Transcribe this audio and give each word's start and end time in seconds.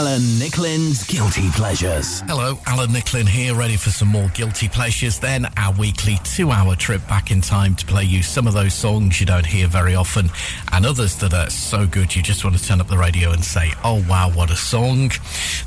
Alan 0.00 0.22
Nicklin's 0.40 1.04
Guilty 1.04 1.50
Pleasures. 1.50 2.22
Hello, 2.22 2.58
Alan 2.64 2.88
Nicklin 2.88 3.28
here, 3.28 3.54
ready 3.54 3.76
for 3.76 3.90
some 3.90 4.08
more 4.08 4.28
Guilty 4.28 4.66
Pleasures. 4.66 5.18
Then 5.18 5.46
our 5.58 5.74
weekly 5.74 6.16
two 6.24 6.50
hour 6.50 6.74
trip 6.74 7.06
back 7.06 7.30
in 7.30 7.42
time 7.42 7.74
to 7.74 7.84
play 7.84 8.04
you 8.04 8.22
some 8.22 8.46
of 8.46 8.54
those 8.54 8.72
songs 8.72 9.20
you 9.20 9.26
don't 9.26 9.44
hear 9.44 9.66
very 9.66 9.94
often 9.94 10.30
and 10.72 10.86
others 10.86 11.16
that 11.16 11.34
are 11.34 11.50
so 11.50 11.86
good 11.86 12.16
you 12.16 12.22
just 12.22 12.44
want 12.44 12.56
to 12.56 12.64
turn 12.64 12.80
up 12.80 12.86
the 12.86 12.96
radio 12.96 13.32
and 13.32 13.44
say, 13.44 13.72
oh 13.84 14.02
wow, 14.08 14.30
what 14.32 14.50
a 14.50 14.56
song. 14.56 15.10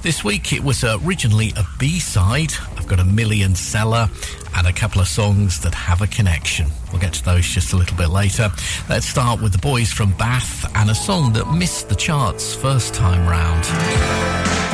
This 0.02 0.24
week 0.24 0.52
it 0.52 0.64
was 0.64 0.84
originally 0.84 1.54
a 1.56 1.64
B 1.78 2.00
side. 2.00 2.54
I've 2.84 2.90
got 2.90 3.00
a 3.00 3.06
million 3.06 3.56
seller 3.56 4.10
and 4.58 4.68
a 4.68 4.74
couple 4.74 5.00
of 5.00 5.08
songs 5.08 5.62
that 5.62 5.74
have 5.74 6.02
a 6.02 6.08
connection. 6.08 6.68
We'll 6.92 7.00
get 7.00 7.14
to 7.14 7.24
those 7.24 7.48
just 7.48 7.72
a 7.72 7.78
little 7.78 7.96
bit 7.96 8.10
later. 8.10 8.52
Let's 8.90 9.06
start 9.06 9.42
with 9.42 9.54
the 9.54 9.58
boys 9.58 9.90
from 9.90 10.12
Bath 10.18 10.70
and 10.76 10.90
a 10.90 10.96
song 10.96 11.32
that 11.34 11.50
missed 11.50 11.88
the 11.88 11.96
charts 11.96 12.54
first 12.54 12.94
time 12.94 13.26
round. 13.26 14.73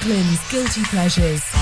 To 0.00 0.50
Guilty 0.50 0.82
Pleasures. 0.84 1.55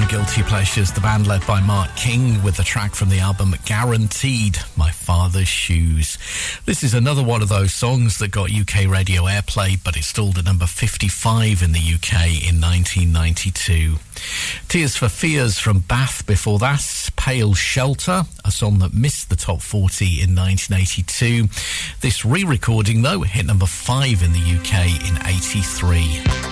On 0.00 0.08
Guilty 0.08 0.42
Pleasures, 0.42 0.92
the 0.92 1.00
band 1.00 1.26
led 1.26 1.46
by 1.46 1.60
Mark 1.60 1.94
King 1.96 2.42
with 2.42 2.56
the 2.56 2.62
track 2.62 2.94
from 2.94 3.08
the 3.08 3.18
album 3.18 3.54
Guaranteed, 3.64 4.58
My 4.76 4.90
Father's 4.90 5.48
Shoes. 5.48 6.18
This 6.64 6.82
is 6.82 6.94
another 6.94 7.22
one 7.22 7.42
of 7.42 7.48
those 7.48 7.72
songs 7.72 8.18
that 8.18 8.30
got 8.30 8.52
UK 8.52 8.86
radio 8.88 9.22
airplay, 9.22 9.82
but 9.82 9.96
it 9.96 10.04
stalled 10.04 10.38
at 10.38 10.44
number 10.44 10.66
55 10.66 11.62
in 11.62 11.72
the 11.72 11.78
UK 11.78 12.46
in 12.48 12.60
1992. 12.60 13.96
Tears 14.68 14.96
for 14.96 15.08
Fears 15.08 15.58
from 15.58 15.80
Bath 15.80 16.26
before 16.26 16.58
that, 16.58 17.10
Pale 17.16 17.54
Shelter, 17.54 18.24
a 18.44 18.50
song 18.50 18.78
that 18.80 18.94
missed 18.94 19.28
the 19.28 19.36
top 19.36 19.60
40 19.60 20.22
in 20.22 20.34
1982. 20.36 21.48
This 22.00 22.24
re-recording 22.24 23.02
though 23.02 23.22
hit 23.22 23.46
number 23.46 23.66
5 23.66 24.22
in 24.22 24.32
the 24.32 24.38
UK 24.38 24.86
in 25.08 25.18
83. 25.26 26.49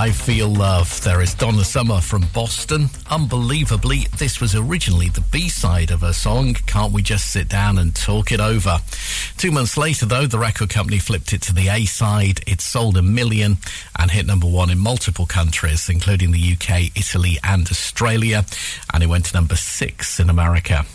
I 0.00 0.12
Feel 0.12 0.48
Love. 0.48 1.02
There 1.04 1.20
is 1.20 1.34
Donna 1.34 1.62
Summer 1.62 2.00
from 2.00 2.24
Boston. 2.32 2.88
Unbelievably, 3.10 4.06
this 4.16 4.40
was 4.40 4.54
originally 4.54 5.10
the 5.10 5.20
B 5.20 5.50
side 5.50 5.90
of 5.90 6.00
her 6.00 6.14
song, 6.14 6.54
Can't 6.54 6.94
We 6.94 7.02
Just 7.02 7.30
Sit 7.30 7.50
Down 7.50 7.76
and 7.76 7.94
Talk 7.94 8.32
It 8.32 8.40
Over? 8.40 8.78
Two 9.36 9.50
months 9.50 9.76
later, 9.76 10.06
though, 10.06 10.26
the 10.26 10.38
record 10.38 10.70
company 10.70 10.98
flipped 10.98 11.34
it 11.34 11.42
to 11.42 11.52
the 11.52 11.68
A 11.68 11.84
side. 11.84 12.40
It 12.46 12.62
sold 12.62 12.96
a 12.96 13.02
million 13.02 13.58
and 13.94 14.10
hit 14.10 14.24
number 14.24 14.46
one 14.46 14.70
in 14.70 14.78
multiple 14.78 15.26
countries, 15.26 15.90
including 15.90 16.30
the 16.30 16.52
UK, 16.54 16.96
Italy, 16.96 17.36
and 17.44 17.70
Australia. 17.70 18.46
And 18.94 19.02
it 19.02 19.08
went 19.08 19.26
to 19.26 19.34
number 19.34 19.56
six 19.56 20.18
in 20.18 20.30
America. 20.30 20.86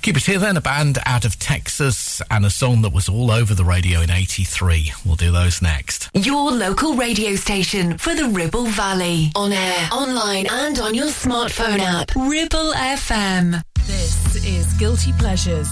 Keep 0.00 0.16
it 0.16 0.24
here 0.24 0.38
then, 0.38 0.56
a 0.56 0.62
band 0.62 0.96
out 1.04 1.26
of 1.26 1.38
Texas 1.38 2.22
and 2.30 2.46
a 2.46 2.50
song 2.50 2.80
that 2.80 2.94
was 2.94 3.06
all 3.06 3.30
over 3.30 3.54
the 3.54 3.66
radio 3.66 4.00
in 4.00 4.10
83. 4.10 4.92
We'll 5.04 5.16
do 5.16 5.30
those 5.30 5.60
next. 5.60 5.99
Your 6.22 6.50
local 6.50 6.94
radio 6.96 7.34
station 7.34 7.96
for 7.96 8.14
the 8.14 8.26
Ribble 8.26 8.66
Valley. 8.66 9.32
On 9.34 9.50
air, 9.50 9.88
online, 9.90 10.46
and 10.50 10.78
on 10.78 10.94
your 10.94 11.06
smartphone 11.06 11.78
app. 11.78 12.10
Ribble 12.14 12.74
FM. 12.74 13.62
This 13.86 14.44
is 14.44 14.66
Guilty 14.74 15.12
Pleasures. 15.12 15.70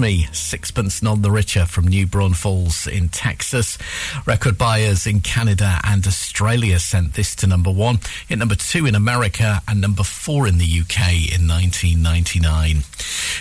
Me, 0.00 0.26
Sixpence 0.32 1.02
None 1.02 1.20
the 1.20 1.30
Richer 1.30 1.66
from 1.66 1.86
New 1.86 2.06
Braunfels 2.06 2.86
in 2.86 3.10
Texas. 3.10 3.76
Record 4.24 4.56
buyers 4.56 5.06
in 5.06 5.20
Canada 5.20 5.78
and 5.84 6.06
Australia 6.06 6.78
sent 6.78 7.12
this 7.12 7.34
to 7.36 7.46
number 7.46 7.70
one, 7.70 7.98
hit 8.26 8.38
number 8.38 8.54
two 8.54 8.86
in 8.86 8.94
America, 8.94 9.60
and 9.68 9.78
number 9.78 10.02
four 10.02 10.48
in 10.48 10.56
the 10.56 10.64
UK 10.64 11.36
in 11.38 11.46
1999. 11.46 12.84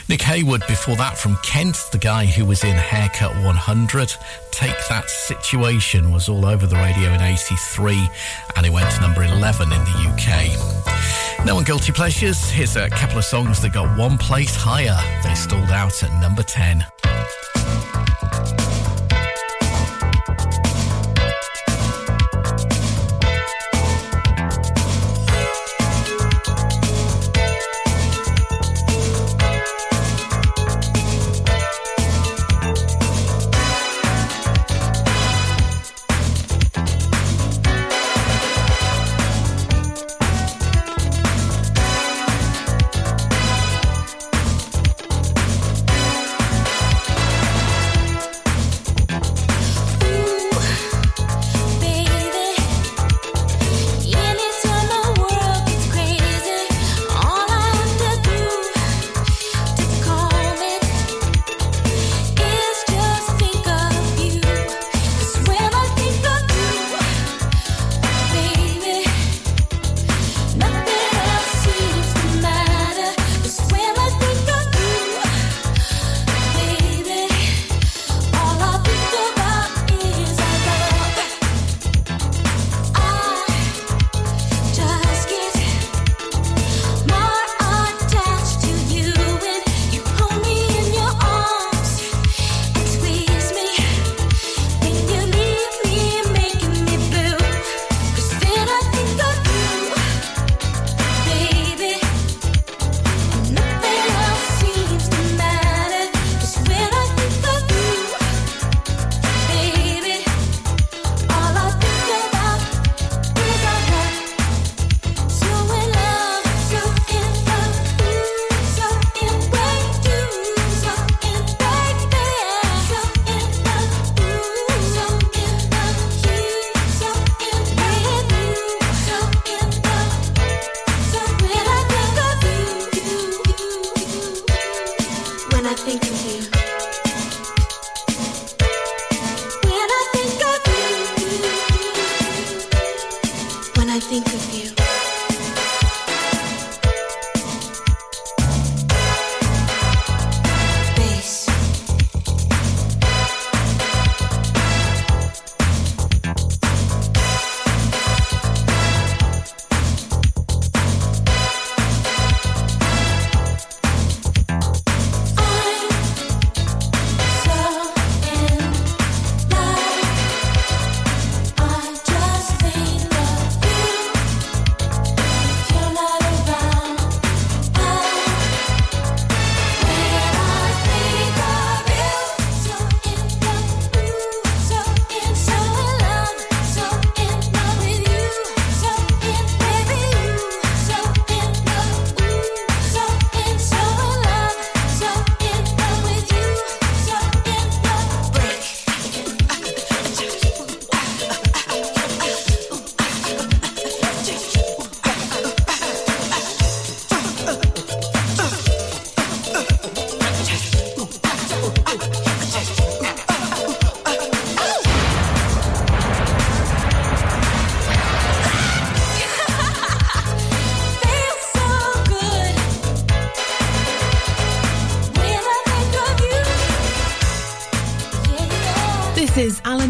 Nick 0.09 0.19
Heyward 0.19 0.67
before 0.67 0.97
that 0.97 1.17
from 1.17 1.37
Kent, 1.37 1.77
the 1.93 1.97
guy 1.97 2.25
who 2.25 2.45
was 2.45 2.65
in 2.65 2.75
Haircut 2.75 3.33
100. 3.35 4.13
Take 4.51 4.75
That 4.89 5.09
Situation 5.09 6.11
was 6.11 6.27
all 6.27 6.45
over 6.45 6.67
the 6.67 6.75
radio 6.75 7.13
in 7.13 7.21
83 7.21 8.09
and 8.57 8.65
it 8.65 8.73
went 8.73 8.91
to 8.91 9.01
number 9.01 9.23
11 9.23 9.71
in 9.71 9.79
the 9.79 10.09
UK. 10.11 10.98
No 11.45 11.55
one 11.55 11.63
Guilty 11.63 11.93
Pleasures, 11.93 12.49
here's 12.49 12.75
a 12.75 12.89
couple 12.89 13.17
of 13.17 13.23
songs 13.23 13.61
that 13.61 13.71
got 13.71 13.97
one 13.97 14.17
place 14.17 14.55
higher. 14.55 14.97
They 15.23 15.33
stalled 15.35 15.71
out 15.71 16.03
at 16.03 16.21
number 16.21 16.43
10. 16.43 16.85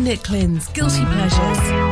Nicklins, 0.10 0.74
Guilty 0.74 1.06
Pleasures. 1.06 1.89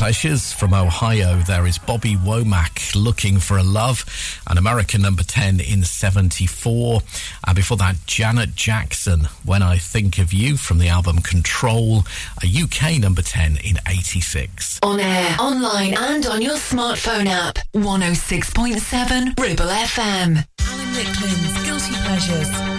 Pleasures. 0.00 0.50
From 0.50 0.72
Ohio, 0.72 1.36
there 1.40 1.66
is 1.66 1.76
Bobby 1.76 2.16
Womack, 2.16 2.94
Looking 2.94 3.38
for 3.38 3.58
a 3.58 3.62
Love, 3.62 4.06
an 4.46 4.56
American 4.56 5.02
number 5.02 5.22
10 5.22 5.60
in 5.60 5.84
74. 5.84 7.02
And 7.46 7.54
before 7.54 7.76
that, 7.76 7.96
Janet 8.06 8.54
Jackson, 8.54 9.28
When 9.44 9.62
I 9.62 9.76
Think 9.76 10.16
of 10.16 10.32
You, 10.32 10.56
from 10.56 10.78
the 10.78 10.88
album 10.88 11.18
Control, 11.18 12.04
a 12.42 12.46
UK 12.46 12.98
number 12.98 13.20
10 13.20 13.58
in 13.58 13.76
86. 13.86 14.78
On 14.82 14.98
air, 14.98 15.36
online, 15.38 15.92
and 15.92 16.24
on 16.24 16.40
your 16.40 16.56
smartphone 16.56 17.26
app. 17.26 17.58
106.7 17.74 19.38
Ribble 19.38 19.66
FM. 19.66 20.46
Alan 20.62 20.94
Nicklin's 20.94 21.62
Guilty 21.62 21.92
Pleasures. 22.06 22.69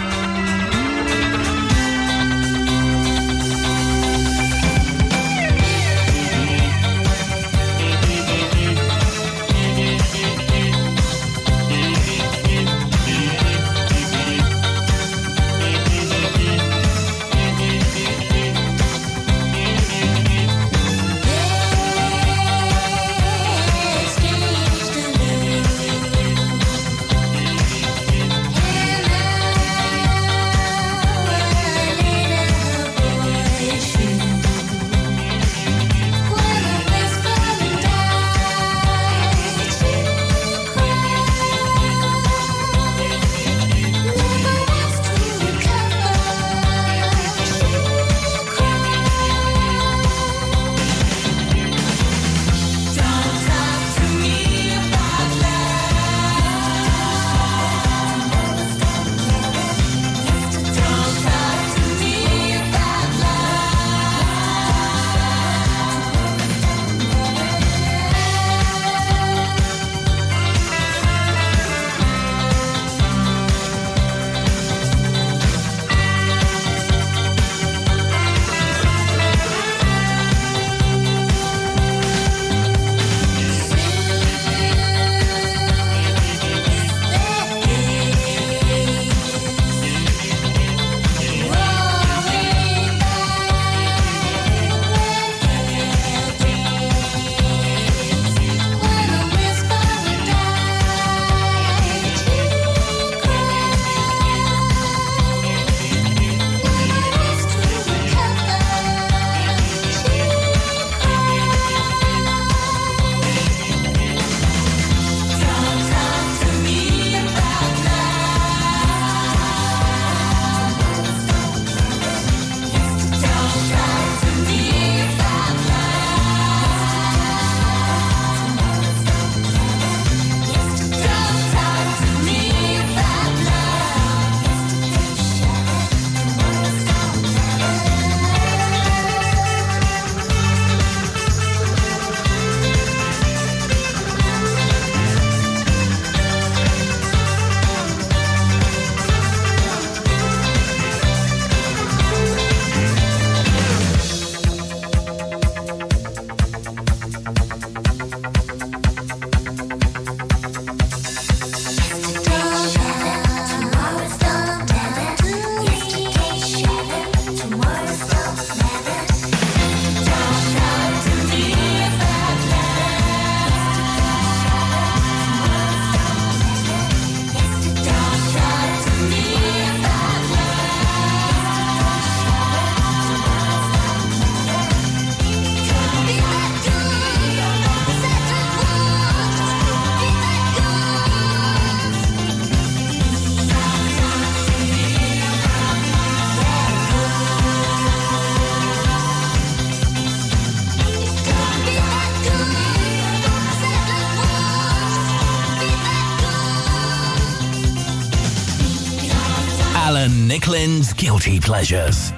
Pleasures. 211.52 212.11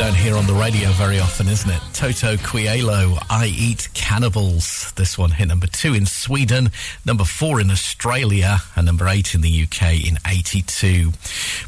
Don't 0.00 0.16
hear 0.16 0.34
on 0.34 0.46
the 0.46 0.54
radio 0.54 0.88
very 0.92 1.18
often, 1.18 1.46
isn't 1.46 1.68
it? 1.68 1.82
Toto 1.92 2.38
Coelho, 2.38 3.18
I 3.28 3.52
Eat 3.54 3.90
Cannibals. 3.92 4.92
This 4.92 5.18
one 5.18 5.30
hit 5.30 5.48
number 5.48 5.66
two 5.66 5.92
in 5.92 6.06
Sweden, 6.06 6.70
number 7.04 7.24
four 7.24 7.60
in 7.60 7.70
Australia, 7.70 8.60
and 8.74 8.86
number 8.86 9.06
eight 9.08 9.34
in 9.34 9.42
the 9.42 9.62
UK 9.62 10.06
in 10.08 10.16
82. 10.26 11.12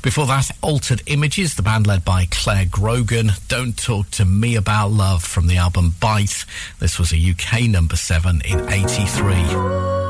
Before 0.00 0.24
that, 0.28 0.50
Altered 0.62 1.02
Images, 1.04 1.56
the 1.56 1.62
band 1.62 1.86
led 1.86 2.06
by 2.06 2.26
Clare 2.30 2.64
Grogan. 2.64 3.32
Don't 3.48 3.76
Talk 3.76 4.10
to 4.12 4.24
Me 4.24 4.56
About 4.56 4.92
Love 4.92 5.22
from 5.22 5.46
the 5.46 5.58
album 5.58 5.94
Bite. 6.00 6.46
This 6.78 6.98
was 6.98 7.12
a 7.12 7.18
UK 7.18 7.68
number 7.68 7.96
seven 7.96 8.40
in 8.46 8.66
83. 8.66 10.01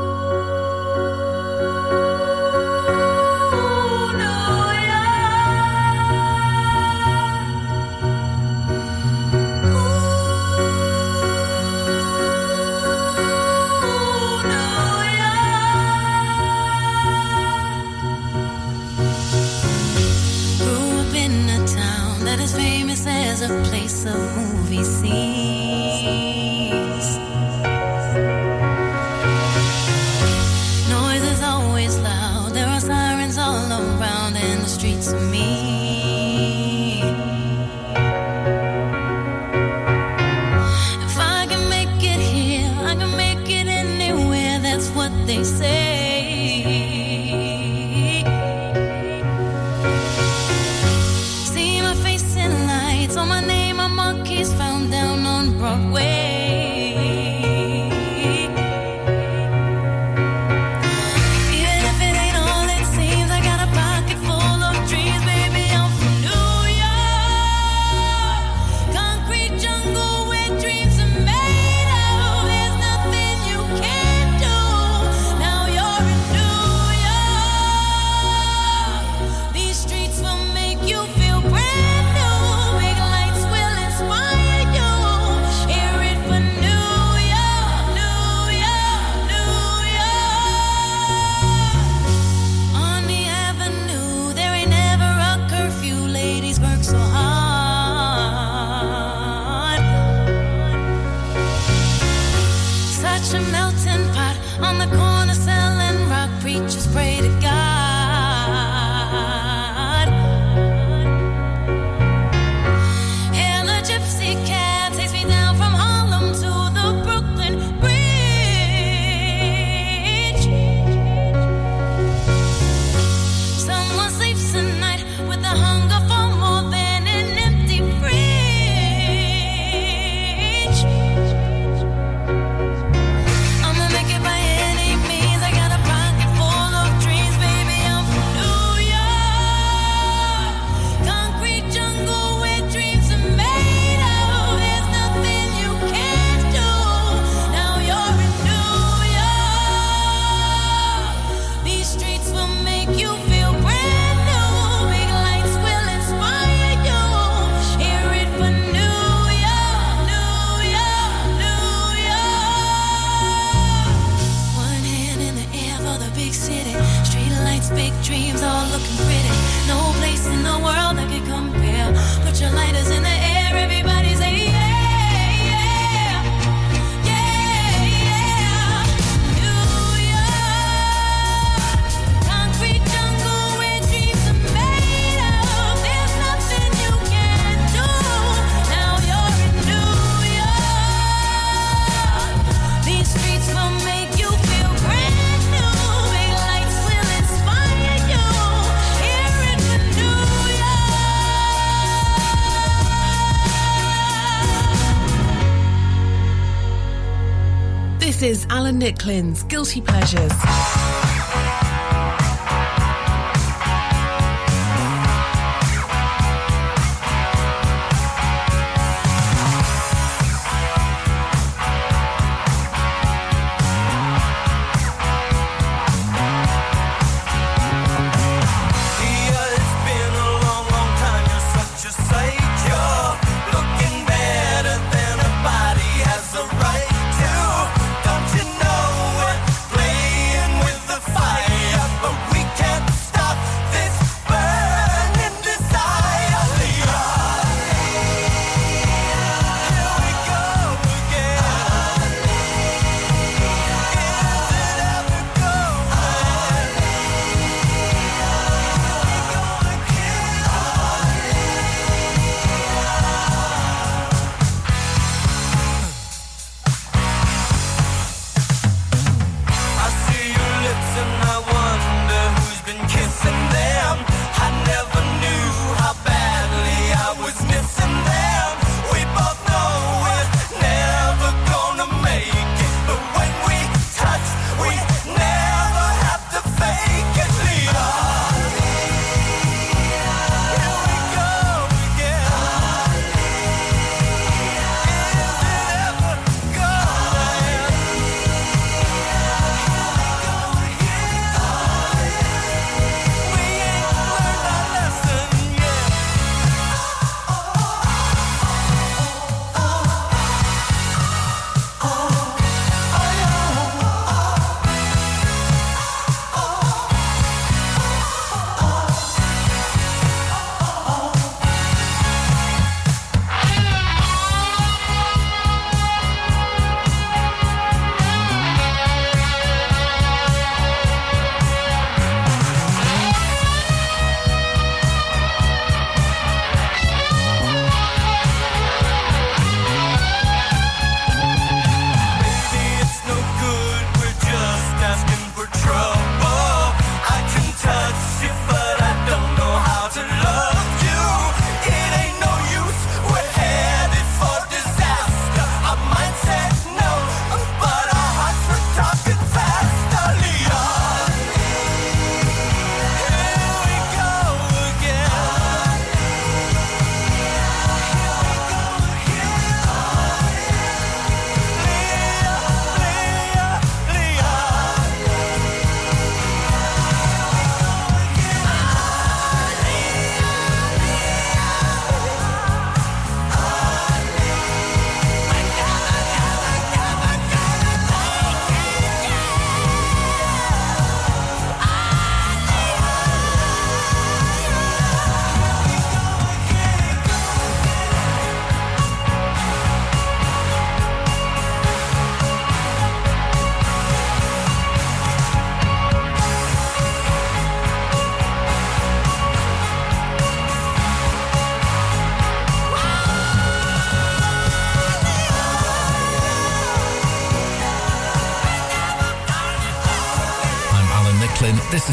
Nicklins, 208.83 209.45
Guilty 209.49 209.81
Pleasures. 209.81 210.62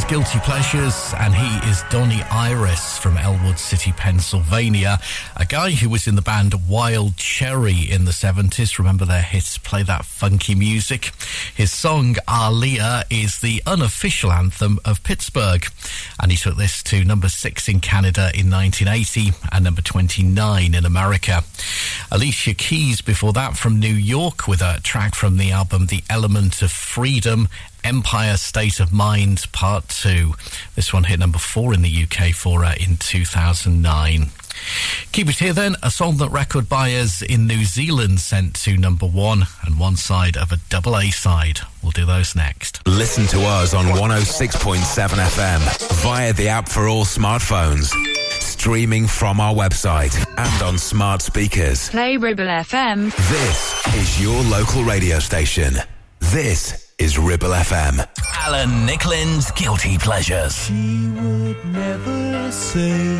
Guilty 0.09 0.39
Pleasures, 0.39 1.13
and 1.19 1.35
he 1.35 1.69
is 1.69 1.83
Donnie 1.91 2.23
Iris 2.31 2.97
from 2.97 3.15
Ellwood 3.15 3.59
City, 3.59 3.91
Pennsylvania. 3.91 4.97
A 5.37 5.45
guy 5.45 5.69
who 5.69 5.87
was 5.87 6.07
in 6.07 6.15
the 6.15 6.23
band 6.23 6.67
Wild 6.67 7.15
Cherry 7.15 7.87
in 7.87 8.05
the 8.05 8.11
70s. 8.11 8.79
Remember 8.79 9.05
their 9.05 9.21
hits, 9.21 9.59
Play 9.59 9.83
That 9.83 10.05
Funky 10.05 10.55
Music? 10.55 11.11
His 11.53 11.71
song, 11.71 12.15
Aaliyah, 12.27 13.03
is 13.11 13.39
the 13.39 13.61
unofficial 13.67 14.31
anthem 14.31 14.79
of 14.83 15.03
Pittsburgh. 15.03 15.63
And 16.19 16.31
he 16.31 16.37
took 16.37 16.57
this 16.57 16.81
to 16.83 17.05
number 17.05 17.29
six 17.29 17.69
in 17.69 17.79
Canada 17.79 18.31
in 18.33 18.49
1980 18.49 19.37
and 19.51 19.63
number 19.63 19.83
29 19.83 20.73
in 20.73 20.85
America. 20.85 21.43
Alicia 22.11 22.55
Keys 22.55 23.01
before 23.01 23.33
that 23.33 23.57
from 23.57 23.79
New 23.79 23.93
York 23.93 24.47
with 24.47 24.61
a 24.61 24.81
track 24.81 25.13
from 25.13 25.37
the 25.37 25.51
album 25.51 25.85
The 25.85 26.03
Element 26.09 26.63
of 26.63 26.71
Freedom. 26.71 27.47
Empire 27.83 28.37
State 28.37 28.79
of 28.79 28.91
Mind 28.91 29.45
Part 29.51 29.89
2. 29.89 30.33
This 30.75 30.93
one 30.93 31.05
hit 31.05 31.19
number 31.19 31.39
4 31.39 31.73
in 31.73 31.81
the 31.81 32.03
UK 32.03 32.33
for 32.33 32.63
her 32.63 32.75
in 32.79 32.97
2009. 32.97 34.29
Keep 35.11 35.29
it 35.29 35.39
here 35.39 35.53
then, 35.53 35.75
a 35.81 35.89
song 35.89 36.17
that 36.17 36.29
record 36.29 36.67
buyers 36.67 37.21
in 37.21 37.47
New 37.47 37.63
Zealand 37.65 38.19
sent 38.19 38.55
to 38.61 38.77
number 38.77 39.05
1 39.05 39.45
and 39.65 39.79
one 39.79 39.95
side 39.95 40.37
of 40.37 40.51
a 40.51 40.57
double 40.69 40.97
A 40.97 41.11
side. 41.11 41.59
We'll 41.81 41.91
do 41.91 42.05
those 42.05 42.35
next. 42.35 42.85
Listen 42.87 43.25
to 43.27 43.41
us 43.41 43.73
on 43.73 43.85
106.7 43.85 44.79
FM 44.79 46.01
via 46.03 46.33
the 46.33 46.49
app 46.49 46.67
for 46.67 46.87
all 46.87 47.05
smartphones 47.05 47.93
streaming 48.59 49.07
from 49.07 49.39
our 49.39 49.53
website 49.53 50.13
and 50.37 50.61
on 50.61 50.77
smart 50.77 51.21
speakers. 51.21 51.89
Play 51.89 52.17
Ribble 52.17 52.43
FM. 52.43 53.15
This 53.29 53.95
is 53.95 54.21
your 54.21 54.43
local 54.43 54.83
radio 54.83 55.19
station. 55.19 55.75
This 56.19 56.88
is 56.99 57.17
Ribble 57.17 57.49
FM. 57.49 58.05
Alan 58.45 58.85
Nicklin's 58.85 59.51
Guilty 59.51 59.97
Pleasures. 59.97 60.65
She 60.65 61.09
would 61.15 61.65
never 61.65 62.51
say 62.51 63.17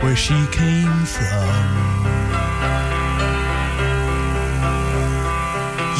where 0.00 0.14
she 0.14 0.34
came 0.52 1.04
from. 1.06 1.54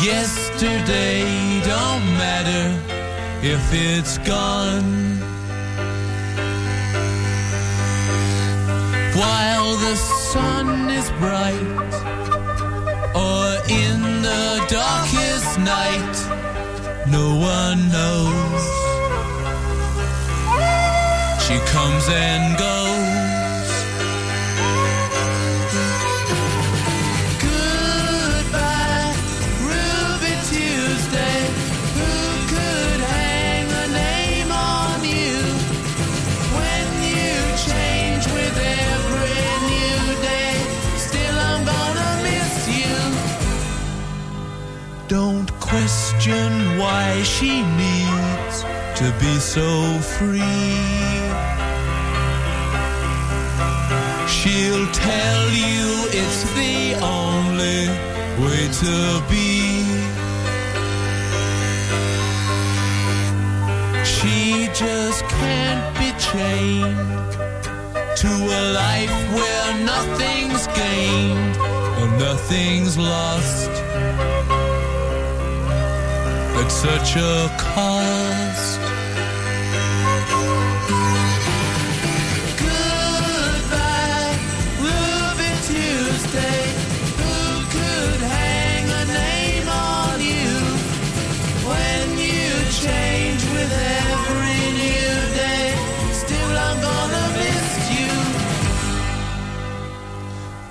Yesterday 0.04 1.22
don't 1.64 2.06
matter 2.20 2.66
if 3.42 3.62
it's 3.72 4.18
gone. 4.18 5.18
While 9.16 9.76
the 9.76 9.96
sun 9.96 10.90
is 10.90 11.08
bright, 11.12 11.94
or 13.14 13.44
in 13.70 14.22
the 14.22 14.66
darkest 14.68 15.58
night 15.58 16.53
no 17.06 17.36
one 17.36 17.88
knows. 17.90 18.64
She 21.46 21.58
comes 21.74 22.08
and 22.08 22.56
goes. 22.58 23.70
Goodbye, 27.84 29.12
Ruby 29.68 30.34
Tuesday. 30.50 31.40
Who 31.98 32.14
could 32.52 33.00
hang 33.16 33.66
a 33.82 33.86
name 33.92 34.50
on 34.52 34.98
you 35.04 35.38
when 36.58 36.86
you 37.12 37.34
change 37.68 38.24
with 38.36 38.56
every 38.86 39.42
new 39.72 40.02
day? 40.30 40.54
Still, 40.96 41.36
I'm 41.50 41.62
gonna 41.72 42.10
miss 42.28 42.54
you. 42.80 42.96
Don't 45.08 45.50
question 45.60 46.53
why 46.84 47.22
she 47.22 47.52
needs 47.82 48.56
to 49.00 49.06
be 49.22 49.34
so 49.54 49.68
free. 50.14 50.74
She'll 54.36 54.88
tell 55.08 55.42
you 55.64 55.84
it's 56.20 56.42
the 56.60 56.76
only 57.20 57.82
way 58.42 58.62
to 58.82 58.96
be. 59.32 59.52
She 64.14 64.68
just 64.84 65.20
can't 65.38 65.86
be 66.00 66.08
chained 66.28 67.32
to 68.22 68.32
a 68.60 68.62
life 68.82 69.16
where 69.36 69.70
nothing's 69.92 70.64
gained 70.82 71.56
and 72.00 72.10
nothing's 72.26 72.96
lost 72.98 73.74
at 76.64 76.70
such 76.72 77.16
a 77.16 77.48
cost. 77.58 78.80
Goodbye, 82.64 84.38
Tuesday. 85.68 86.64
Who 87.20 87.36
could 87.74 88.20
hang 88.36 88.84
a 89.00 89.04
name 89.22 89.68
on 89.68 90.20
you 90.20 90.52
when 91.70 92.06
you 92.18 92.48
change 92.84 93.42
with 93.54 93.72
every 94.00 94.62
new 94.82 95.14
day? 95.42 95.68
Still, 96.12 96.54
I'm 96.66 96.78
gonna 96.88 97.26
miss 97.40 97.70
you. 97.96 98.14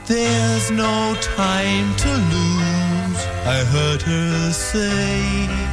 There's 0.08 0.68
no 0.72 1.16
time 1.22 1.88
to 2.04 2.12
lose, 2.34 3.22
I 3.46 3.58
heard 3.74 4.02
her 4.02 4.52
say. 4.52 5.73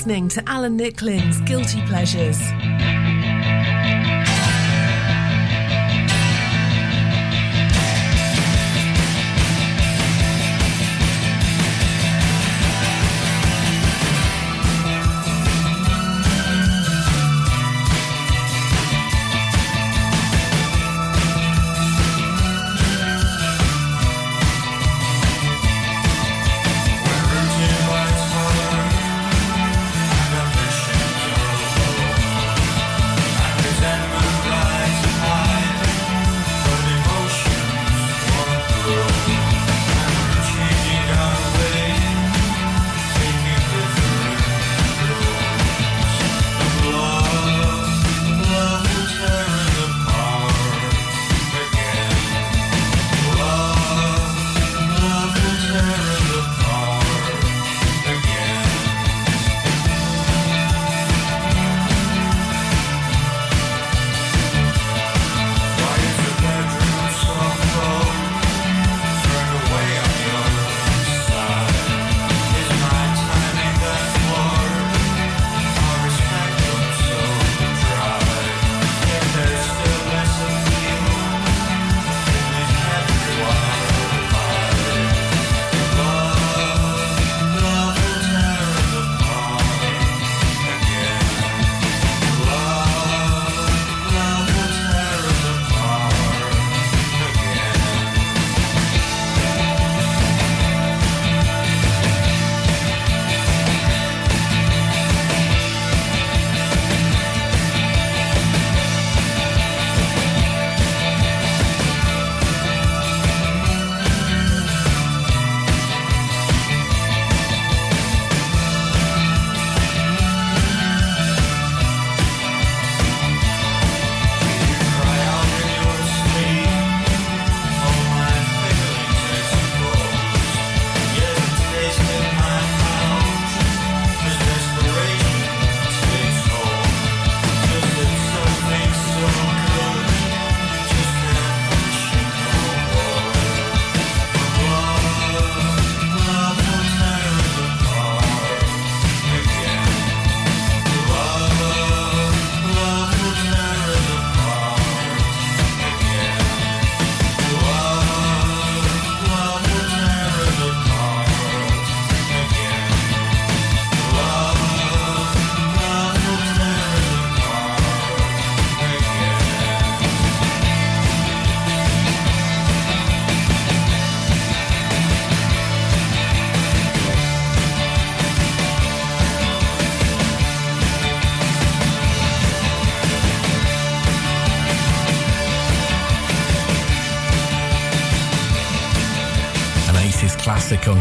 Listening 0.00 0.28
to 0.30 0.42
Alan 0.48 0.78
Nicklin's 0.78 1.42
Guilty 1.42 1.82
Pleasures. 1.82 2.40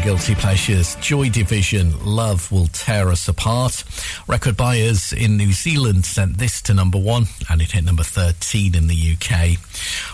Guilty 0.09 0.33
Pleasures. 0.33 0.95
Joy 0.95 1.29
Division, 1.29 1.93
Love 2.03 2.51
Will 2.51 2.65
Tear 2.65 3.09
Us 3.09 3.27
Apart. 3.27 3.83
Record 4.27 4.57
buyers 4.57 5.13
in 5.13 5.37
New 5.37 5.53
Zealand 5.53 6.03
sent 6.03 6.39
this 6.39 6.63
to 6.63 6.73
number 6.73 6.97
one, 6.97 7.25
and 7.49 7.61
it 7.61 7.71
hit 7.71 7.83
number 7.83 8.03
13 8.03 8.75
in 8.75 8.87
the 8.87 9.15
UK. 9.15 9.57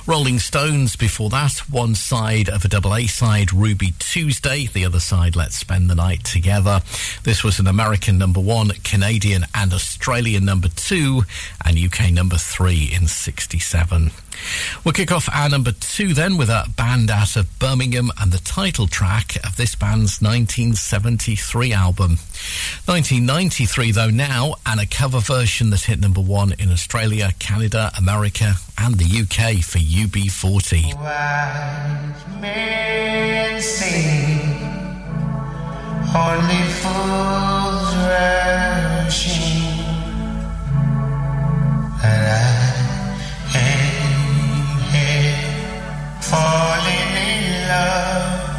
Rolling 0.07 0.39
Stones 0.39 0.95
before 0.95 1.29
that, 1.29 1.57
one 1.69 1.95
side 1.95 2.49
of 2.49 2.63
a 2.63 2.67
double 2.67 2.95
A 2.95 3.07
side, 3.07 3.51
Ruby 3.51 3.93
Tuesday, 3.99 4.67
the 4.67 4.85
other 4.85 4.99
side, 4.99 5.35
Let's 5.35 5.55
Spend 5.55 5.89
the 5.89 5.95
Night 5.95 6.23
Together. 6.23 6.81
This 7.23 7.43
was 7.43 7.59
an 7.59 7.67
American 7.67 8.17
number 8.17 8.39
one, 8.39 8.69
Canadian 8.83 9.45
and 9.53 9.73
Australian 9.73 10.45
number 10.45 10.69
two, 10.69 11.23
and 11.63 11.77
UK 11.77 12.11
number 12.11 12.37
three 12.37 12.91
in 12.93 13.07
67. 13.07 14.11
We'll 14.83 14.93
kick 14.93 15.11
off 15.11 15.29
our 15.33 15.49
number 15.49 15.71
two 15.71 16.13
then 16.13 16.37
with 16.37 16.49
a 16.49 16.69
band 16.75 17.09
out 17.09 17.35
of 17.35 17.59
Birmingham 17.59 18.11
and 18.19 18.31
the 18.31 18.39
title 18.39 18.87
track 18.87 19.35
of 19.45 19.55
this 19.55 19.75
band's 19.75 20.21
1973 20.21 21.73
album. 21.73 22.17
1993 22.85 23.91
though 23.91 24.09
now, 24.09 24.55
and 24.65 24.79
a 24.79 24.85
cover 24.85 25.19
version 25.19 25.69
that 25.69 25.81
hit 25.81 25.99
number 25.99 26.21
one 26.21 26.53
in 26.59 26.71
Australia, 26.71 27.24
Canada, 27.39 27.91
America, 27.97 28.55
and 28.77 28.95
the 28.95 29.05
UK 29.05 29.63
for 29.63 29.79
UB40. 29.79 30.93
Wise 30.95 32.25
men 32.41 33.61
say 33.61 34.41
only 36.15 36.63
fools 36.81 37.95
rushing, 38.11 39.79
and 42.03 42.25
I 42.31 43.57
here 44.91 45.37
falling 46.21 47.11
in 47.27 47.67
love 47.67 48.54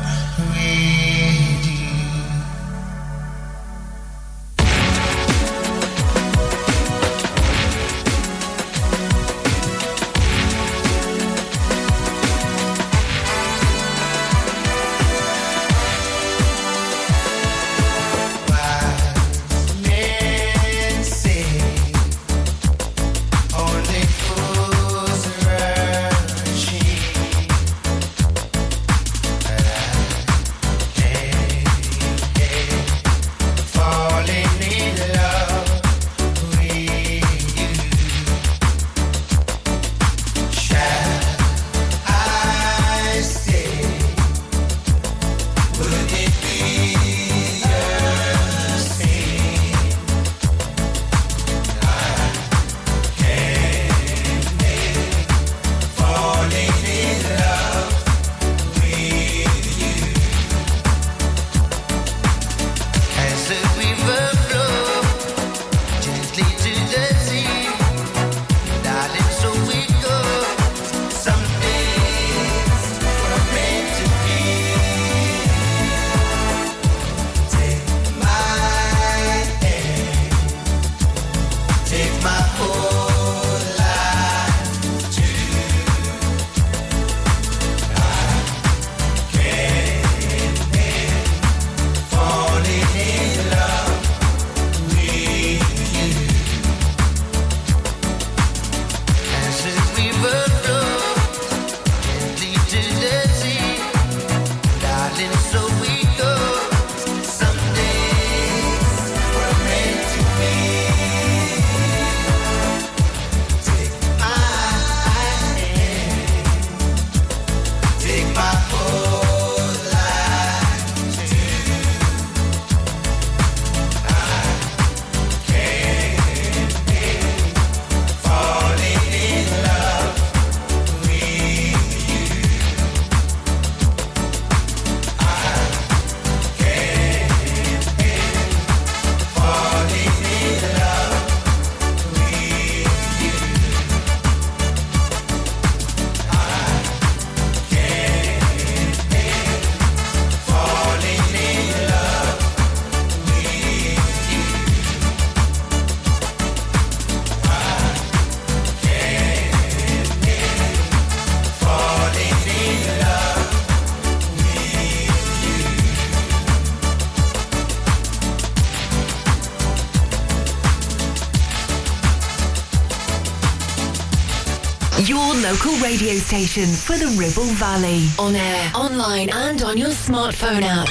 station 176.26 176.66
for 176.66 176.98
the 176.98 177.06
Ribble 177.16 177.54
Valley. 177.54 178.08
On 178.18 178.34
air, 178.34 178.72
online, 178.74 179.30
and 179.30 179.62
on 179.62 179.78
your 179.78 179.90
smartphone 179.90 180.62
app. 180.62 180.88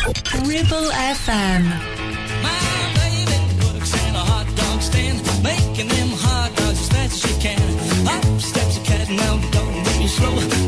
Ribble 0.47 0.89
FM. 1.17 1.63
My 2.41 2.63
baby 2.95 3.39
works 3.65 3.91
in 4.07 4.15
a 4.15 4.23
hot 4.31 4.47
dog 4.55 4.81
stand, 4.81 5.19
making 5.43 5.89
them 5.89 6.11
hot 6.15 6.55
dogs 6.55 6.79
as 6.79 6.87
fast 6.87 7.13
as 7.15 7.19
she 7.19 7.33
can. 7.41 7.59
Up 8.07 8.39
steps 8.39 8.77
a 8.77 8.81
cat, 8.85 9.09
now 9.09 9.35
don't 9.51 9.75
move 9.75 9.99
me 9.99 10.07
slow. 10.07 10.64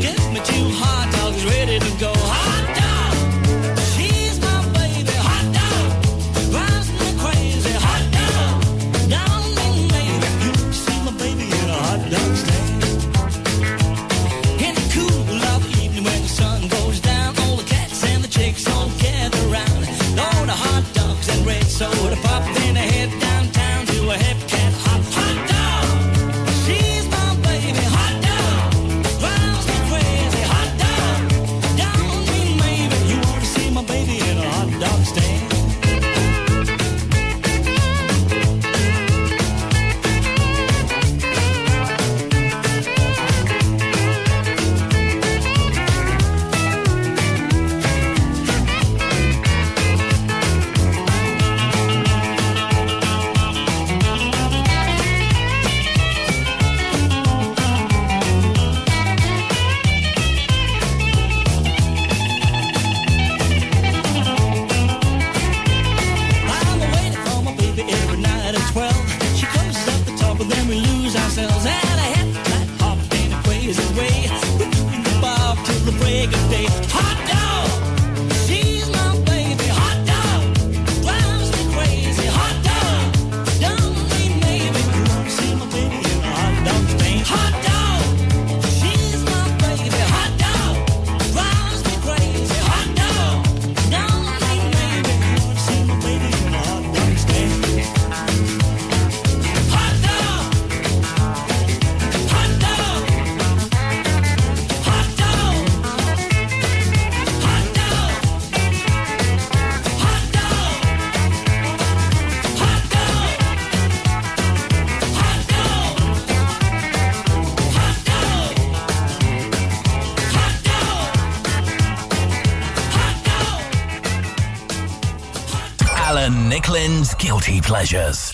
Guilty 127.28 127.60
Pleasures. 127.60 128.32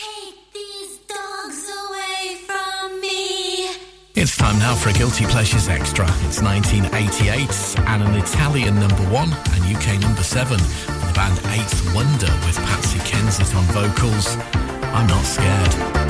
It's 4.14 4.36
time 4.36 4.56
now 4.60 4.76
for 4.76 4.90
a 4.90 4.92
Guilty 4.92 5.24
Pleasures 5.24 5.68
Extra. 5.68 6.04
It's 6.28 6.40
1988 6.40 7.88
and 7.88 8.04
an 8.04 8.14
Italian 8.14 8.78
number 8.78 9.02
one 9.10 9.32
and 9.32 9.76
UK 9.76 10.00
number 10.00 10.22
seven. 10.22 10.58
The 10.58 11.12
band 11.12 11.40
Eighth 11.58 11.92
Wonder 11.92 12.32
with 12.46 12.56
Patsy 12.58 13.00
Kensit 13.00 13.52
on 13.56 13.64
vocals. 13.74 14.36
I'm 14.94 15.08
not 15.08 15.24
scared. 15.24 16.03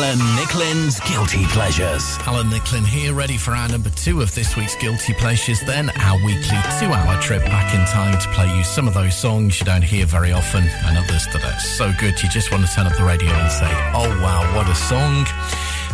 Alan 0.00 0.18
Nicklin's 0.34 0.98
Guilty 1.00 1.44
Pleasures. 1.48 2.16
Alan 2.26 2.48
Nicklin 2.48 2.86
here, 2.86 3.12
ready 3.12 3.36
for 3.36 3.50
our 3.50 3.68
number 3.68 3.90
two 3.90 4.22
of 4.22 4.34
this 4.34 4.56
week's 4.56 4.74
Guilty 4.76 5.12
Pleasures. 5.12 5.60
Then 5.60 5.90
our 5.90 6.16
weekly 6.24 6.56
two 6.80 6.86
hour 6.86 7.20
trip 7.20 7.44
back 7.44 7.74
in 7.74 7.84
time 7.84 8.18
to 8.18 8.28
play 8.30 8.48
you 8.56 8.64
some 8.64 8.88
of 8.88 8.94
those 8.94 9.14
songs 9.14 9.60
you 9.60 9.66
don't 9.66 9.82
hear 9.82 10.06
very 10.06 10.32
often 10.32 10.64
and 10.64 10.96
others 10.96 11.26
that 11.26 11.44
are 11.44 11.60
so 11.60 11.92
good 12.00 12.20
you 12.22 12.30
just 12.30 12.50
want 12.50 12.66
to 12.66 12.74
turn 12.74 12.86
up 12.86 12.96
the 12.96 13.04
radio 13.04 13.28
and 13.28 13.52
say, 13.52 13.70
oh 13.92 14.08
wow, 14.22 14.40
what 14.56 14.66
a 14.70 14.74
song. 14.74 15.26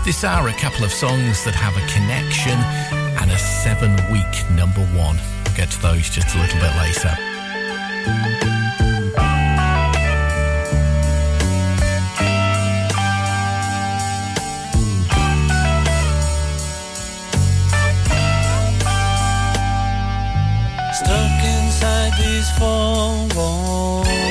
This 0.05 0.23
hour, 0.23 0.47
a 0.47 0.55
couple 0.55 0.85
of 0.85 0.93
songs 0.93 1.43
that 1.45 1.57
have 1.57 1.77
a 1.77 1.85
connection 1.93 2.57
and 3.21 3.33
a 3.33 3.39
seven 3.39 3.91
week 4.13 4.51
number 4.55 4.87
one. 4.97 5.17
We'll 5.45 5.57
get 5.57 5.73
to 5.73 5.83
those 5.83 6.09
just 6.09 6.33
a 6.37 6.39
little 6.39 6.61
bit 6.61 6.77
later. 6.79 8.56
Inside 22.49 23.27
these 23.27 23.35
four 23.35 24.26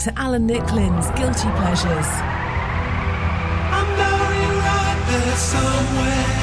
to 0.00 0.12
Alan 0.18 0.48
Nicklin's 0.48 1.10
Guilty 1.10 1.50
Pleasures. 1.60 2.08
I'm 3.76 3.88
right 4.64 5.00
there 5.10 5.36
somewhere, 5.36 6.36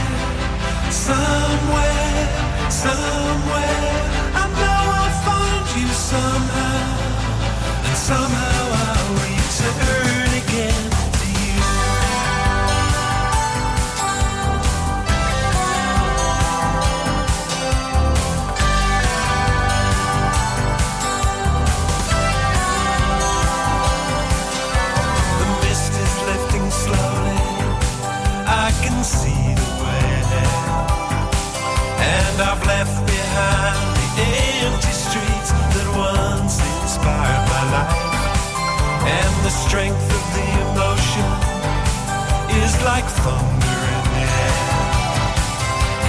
somewhere, 0.91 2.27
somewhere. 2.69 3.93
I 4.35 4.37
know 4.61 4.81
I 5.01 5.03
you 5.75 5.87
somehow, 5.87 7.87
and 7.87 7.97
somehow. 7.97 8.36
like 42.97 43.11
thunder 43.11 43.79
in 43.95 44.03
the 44.15 44.25
head. 44.33 45.37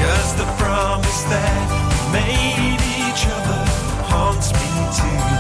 Cause 0.01 0.31
the 0.41 0.49
promise 0.57 1.23
that 1.25 1.67
we 1.85 2.13
made 2.19 2.81
each 3.05 3.27
other 3.37 3.63
haunts 4.09 4.49
me 4.55 4.69
too. 4.97 5.38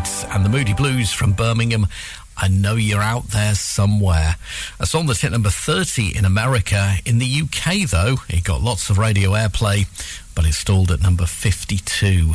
Birds 0.00 0.24
and 0.30 0.44
the 0.44 0.48
Moody 0.48 0.72
Blues 0.72 1.12
from 1.12 1.32
Birmingham. 1.32 1.86
I 2.36 2.48
know 2.48 2.76
you're 2.76 3.02
out 3.02 3.28
there 3.28 3.54
somewhere. 3.54 4.36
A 4.78 4.86
song 4.86 5.06
that 5.06 5.18
hit 5.18 5.32
number 5.32 5.50
30 5.50 6.16
in 6.16 6.24
America. 6.24 6.94
In 7.04 7.18
the 7.18 7.42
UK, 7.42 7.88
though, 7.88 8.16
it 8.28 8.44
got 8.44 8.62
lots 8.62 8.88
of 8.88 8.96
radio 8.96 9.32
airplay, 9.32 9.86
but 10.34 10.46
it 10.46 10.54
stalled 10.54 10.90
at 10.90 11.02
number 11.02 11.26
52. 11.26 12.34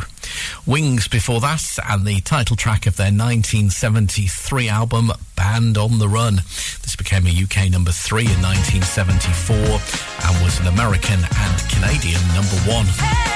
Wings 0.64 1.08
before 1.08 1.40
that, 1.40 1.78
and 1.88 2.06
the 2.06 2.20
title 2.20 2.56
track 2.56 2.86
of 2.86 2.96
their 2.96 3.06
1973 3.06 4.68
album, 4.68 5.10
Band 5.34 5.76
on 5.76 5.98
the 5.98 6.08
Run. 6.08 6.36
This 6.36 6.94
became 6.96 7.26
a 7.26 7.30
UK 7.30 7.70
number 7.70 7.90
three 7.90 8.26
in 8.26 8.42
1974 8.42 9.56
and 9.56 10.44
was 10.44 10.60
an 10.60 10.68
American 10.68 11.18
and 11.18 11.70
Canadian 11.70 12.22
number 12.34 12.56
one. 12.70 12.86
Hey! 12.86 13.35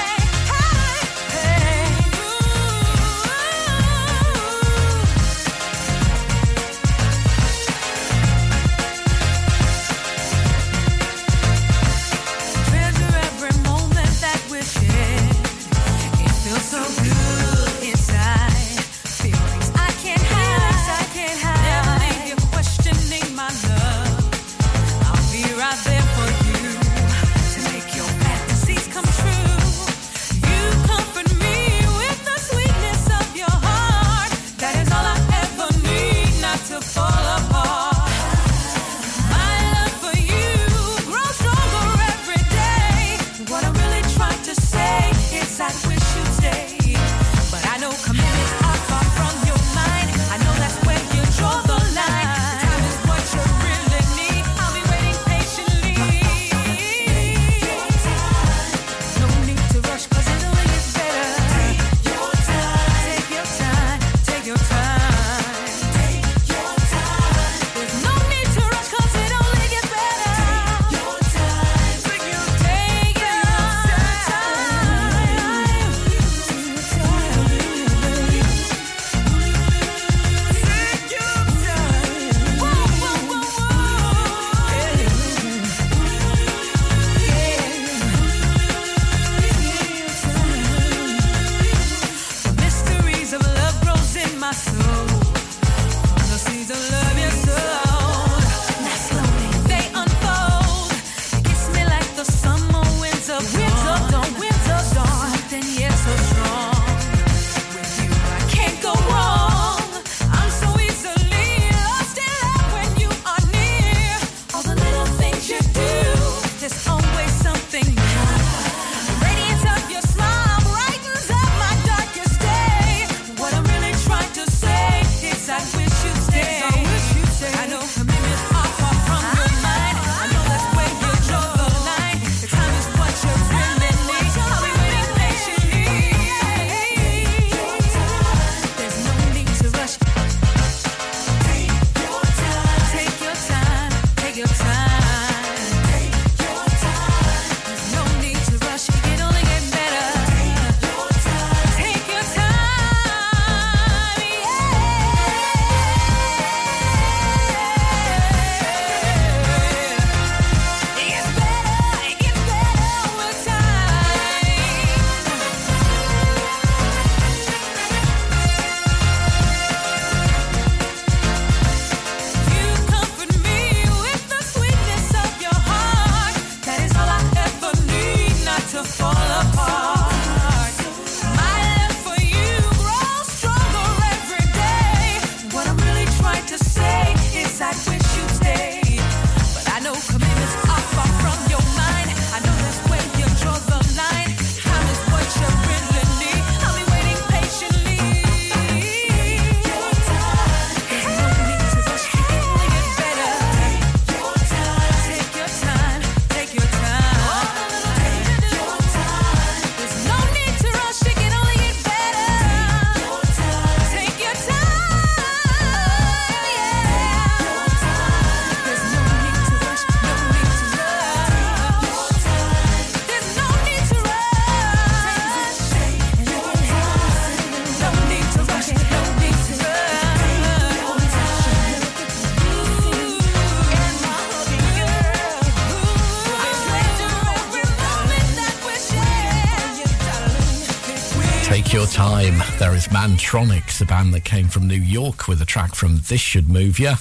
Mantronix, 243.01 243.81
a 243.81 243.85
band 243.85 244.13
that 244.13 244.23
came 244.23 244.47
from 244.47 244.67
New 244.67 244.75
York 244.75 245.27
with 245.27 245.41
a 245.41 245.45
track 245.45 245.73
from 245.73 246.01
This 246.07 246.21
Should 246.21 246.47
Move 246.47 246.77
Ya. 246.77 246.97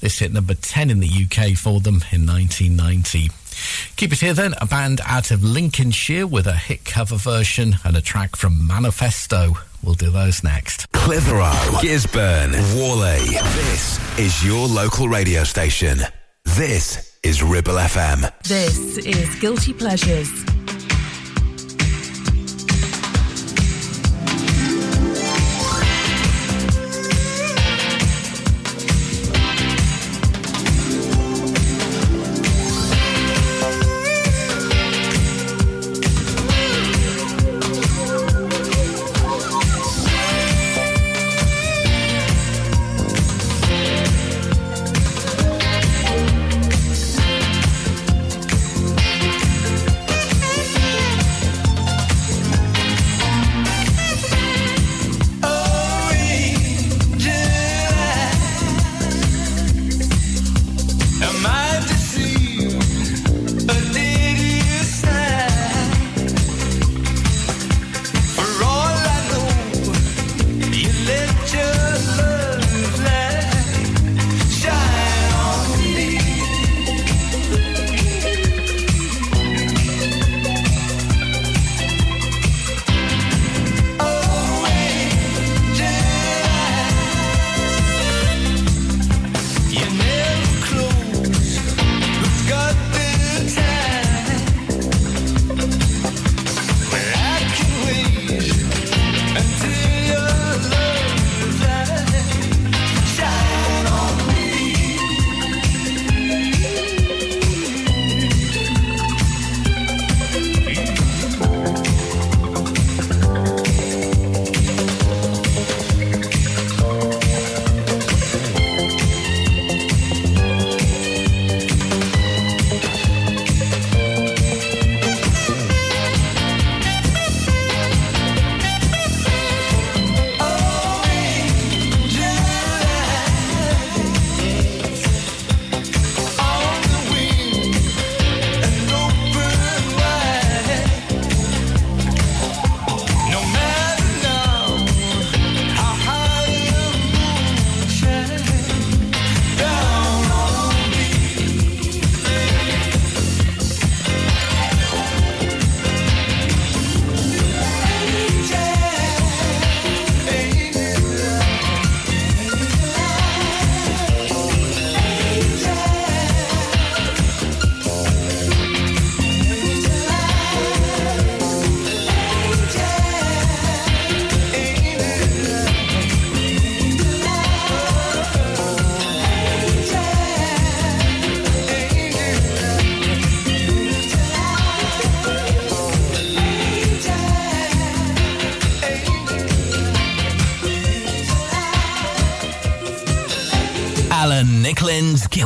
This 0.00 0.18
hit 0.18 0.30
number 0.30 0.52
10 0.52 0.90
in 0.90 1.00
the 1.00 1.08
UK 1.08 1.56
for 1.56 1.80
them 1.80 2.04
in 2.12 2.26
1990. 2.26 3.30
Keep 3.96 4.12
it 4.12 4.20
here 4.20 4.34
then, 4.34 4.54
a 4.60 4.66
band 4.66 5.00
out 5.06 5.30
of 5.30 5.42
Lincolnshire 5.42 6.26
with 6.26 6.46
a 6.46 6.52
hit 6.52 6.84
cover 6.84 7.16
version 7.16 7.76
and 7.82 7.96
a 7.96 8.02
track 8.02 8.36
from 8.36 8.66
Manifesto. 8.66 9.54
We'll 9.82 9.94
do 9.94 10.10
those 10.10 10.44
next. 10.44 10.92
Clitheroe, 10.92 11.80
Gisburn, 11.80 12.52
Whalley. 12.76 13.38
This 13.54 14.18
is 14.18 14.44
your 14.44 14.68
local 14.68 15.08
radio 15.08 15.44
station. 15.44 16.00
This 16.44 17.18
is 17.22 17.42
Ribble 17.42 17.76
FM. 17.76 18.30
This 18.42 18.98
is 18.98 19.34
Guilty 19.36 19.72
Pleasures. 19.72 20.47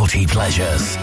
Guilty 0.03 0.27
Pleasures. 0.27 1.02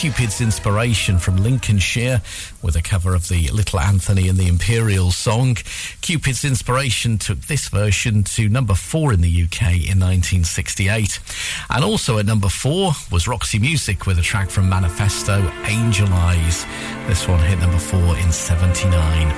Cupid's 0.00 0.40
Inspiration 0.40 1.18
from 1.18 1.36
Lincolnshire 1.36 2.22
with 2.62 2.74
a 2.74 2.80
cover 2.80 3.14
of 3.14 3.28
the 3.28 3.48
Little 3.48 3.78
Anthony 3.78 4.30
and 4.30 4.38
the 4.38 4.48
Imperial 4.48 5.10
song. 5.10 5.58
Cupid's 6.00 6.42
Inspiration 6.42 7.18
took 7.18 7.38
this 7.40 7.68
version 7.68 8.24
to 8.24 8.48
number 8.48 8.72
four 8.74 9.12
in 9.12 9.20
the 9.20 9.28
UK 9.28 9.60
in 9.60 10.00
1968. 10.00 11.20
And 11.68 11.84
also 11.84 12.16
at 12.16 12.24
number 12.24 12.48
four 12.48 12.92
was 13.12 13.28
Roxy 13.28 13.58
Music 13.58 14.06
with 14.06 14.18
a 14.18 14.22
track 14.22 14.48
from 14.48 14.70
Manifesto, 14.70 15.46
Angel 15.64 16.08
Eyes. 16.10 16.64
This 17.06 17.28
one 17.28 17.40
hit 17.40 17.58
number 17.58 17.78
four 17.78 18.16
in 18.16 18.32
79. 18.32 19.28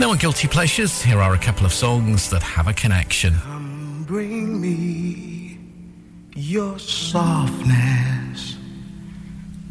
Now 0.00 0.08
on 0.08 0.16
Guilty 0.16 0.48
Pleasures, 0.48 1.02
here 1.02 1.20
are 1.20 1.34
a 1.34 1.38
couple 1.38 1.66
of 1.66 1.74
songs 1.74 2.30
that 2.30 2.42
have 2.42 2.66
a 2.66 2.72
connection. 2.72 3.34
Bring 4.06 4.58
me 4.58 5.58
your 6.34 6.78
softness. 6.78 8.55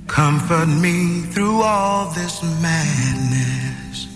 Comfort 0.08 0.68
me 0.68 1.22
through 1.22 1.62
all 1.62 2.12
this 2.12 2.42
madness. 2.62 4.08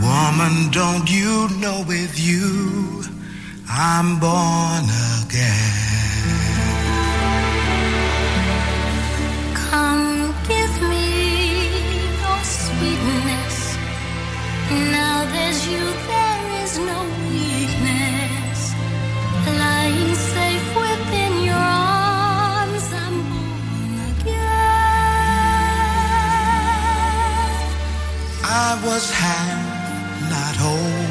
Woman, 0.00 0.70
don't 0.70 1.10
you 1.10 1.48
know 1.60 1.84
with 1.86 2.18
you 2.18 3.04
I'm 3.68 4.20
born 4.20 4.84
again? 5.22 5.94
Come 9.54 10.34
give 10.46 10.82
me 10.82 11.08
your 12.20 12.44
sweetness. 12.44 13.76
Now 14.92 15.24
there's 15.32 15.66
you, 15.66 15.84
there 16.10 16.62
is 16.62 16.78
no 16.78 16.98
weakness. 17.30 18.74
Lying 19.46 20.14
safe 20.14 20.53
I 28.56 28.78
was 28.86 29.10
half, 29.10 30.30
not 30.30 30.54
whole. 30.54 31.02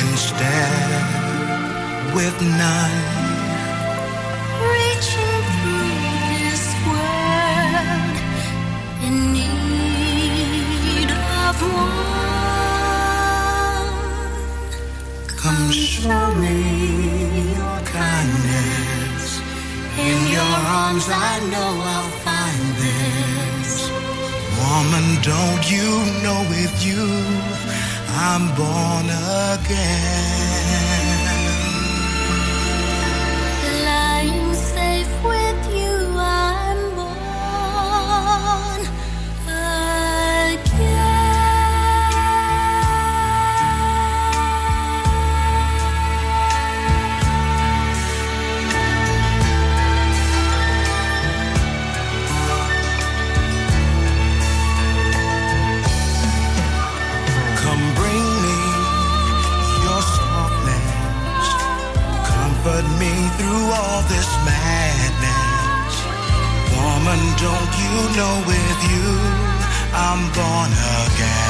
Instead, 0.00 1.04
with 2.16 2.36
none. 2.40 2.98
Reaching 4.72 5.42
through 5.52 5.92
this 6.32 6.64
world 6.88 8.16
in 9.04 9.14
need 9.36 11.10
of 11.44 11.60
one. 11.60 12.00
Come 15.42 15.64
show 15.72 16.26
me 16.40 16.56
your 17.52 17.78
kindness. 18.00 19.24
In 20.08 20.18
your 20.32 20.56
arms, 20.80 21.06
I 21.10 21.32
know 21.52 21.70
I'll 21.84 22.12
find 22.24 22.64
this. 22.80 23.31
Woman, 24.72 25.20
don't 25.20 25.70
you 25.70 25.86
know 26.22 26.46
with 26.48 26.74
you, 26.82 27.04
I'm 28.08 28.48
born 28.56 29.06
again. 29.60 30.91
Through 63.38 63.66
all 63.78 64.02
this 64.08 64.30
madness. 64.44 65.94
Woman, 66.76 67.20
don't 67.40 67.72
you 67.82 67.94
know 68.16 68.34
with 68.46 68.78
you 68.90 69.52
I'm 69.94 70.22
born 70.32 70.72
again? 70.72 71.41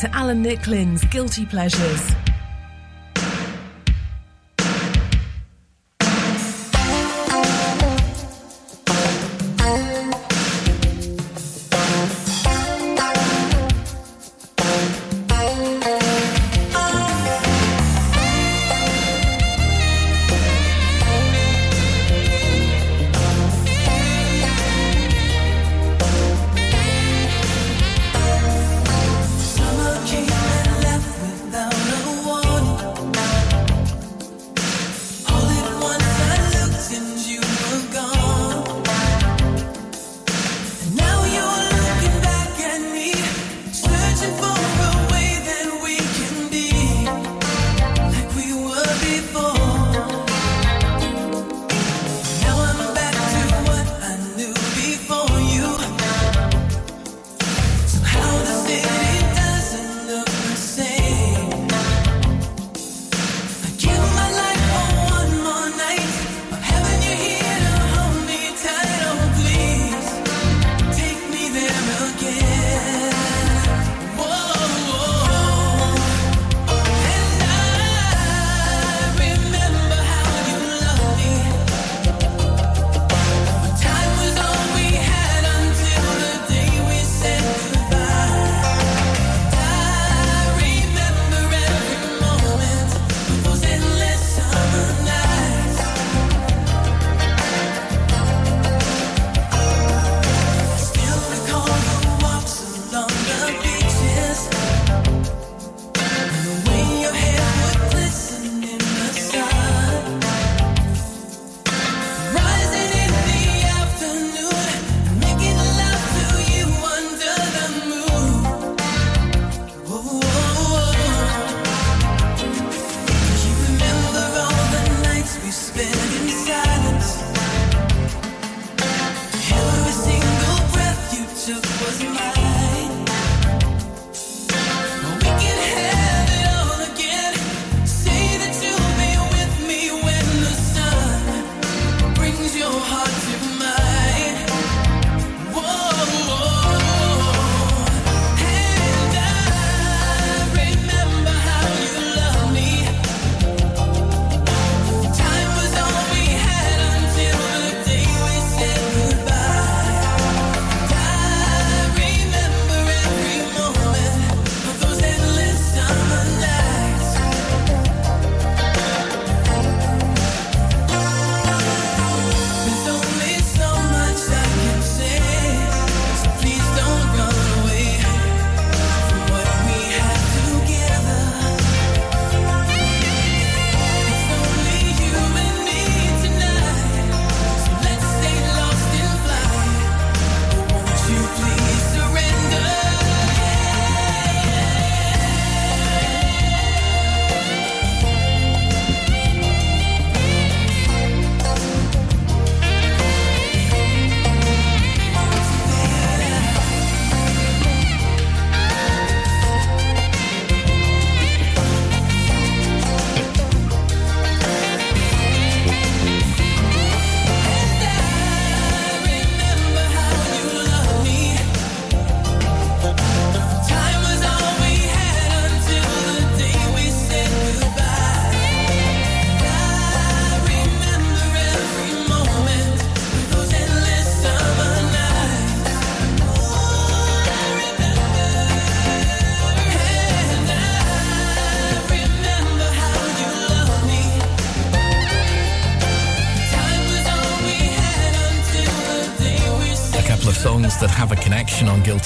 To 0.00 0.10
Alan 0.16 0.42
Nicklin's 0.42 1.04
Guilty 1.04 1.44
Pleasures. 1.44 2.19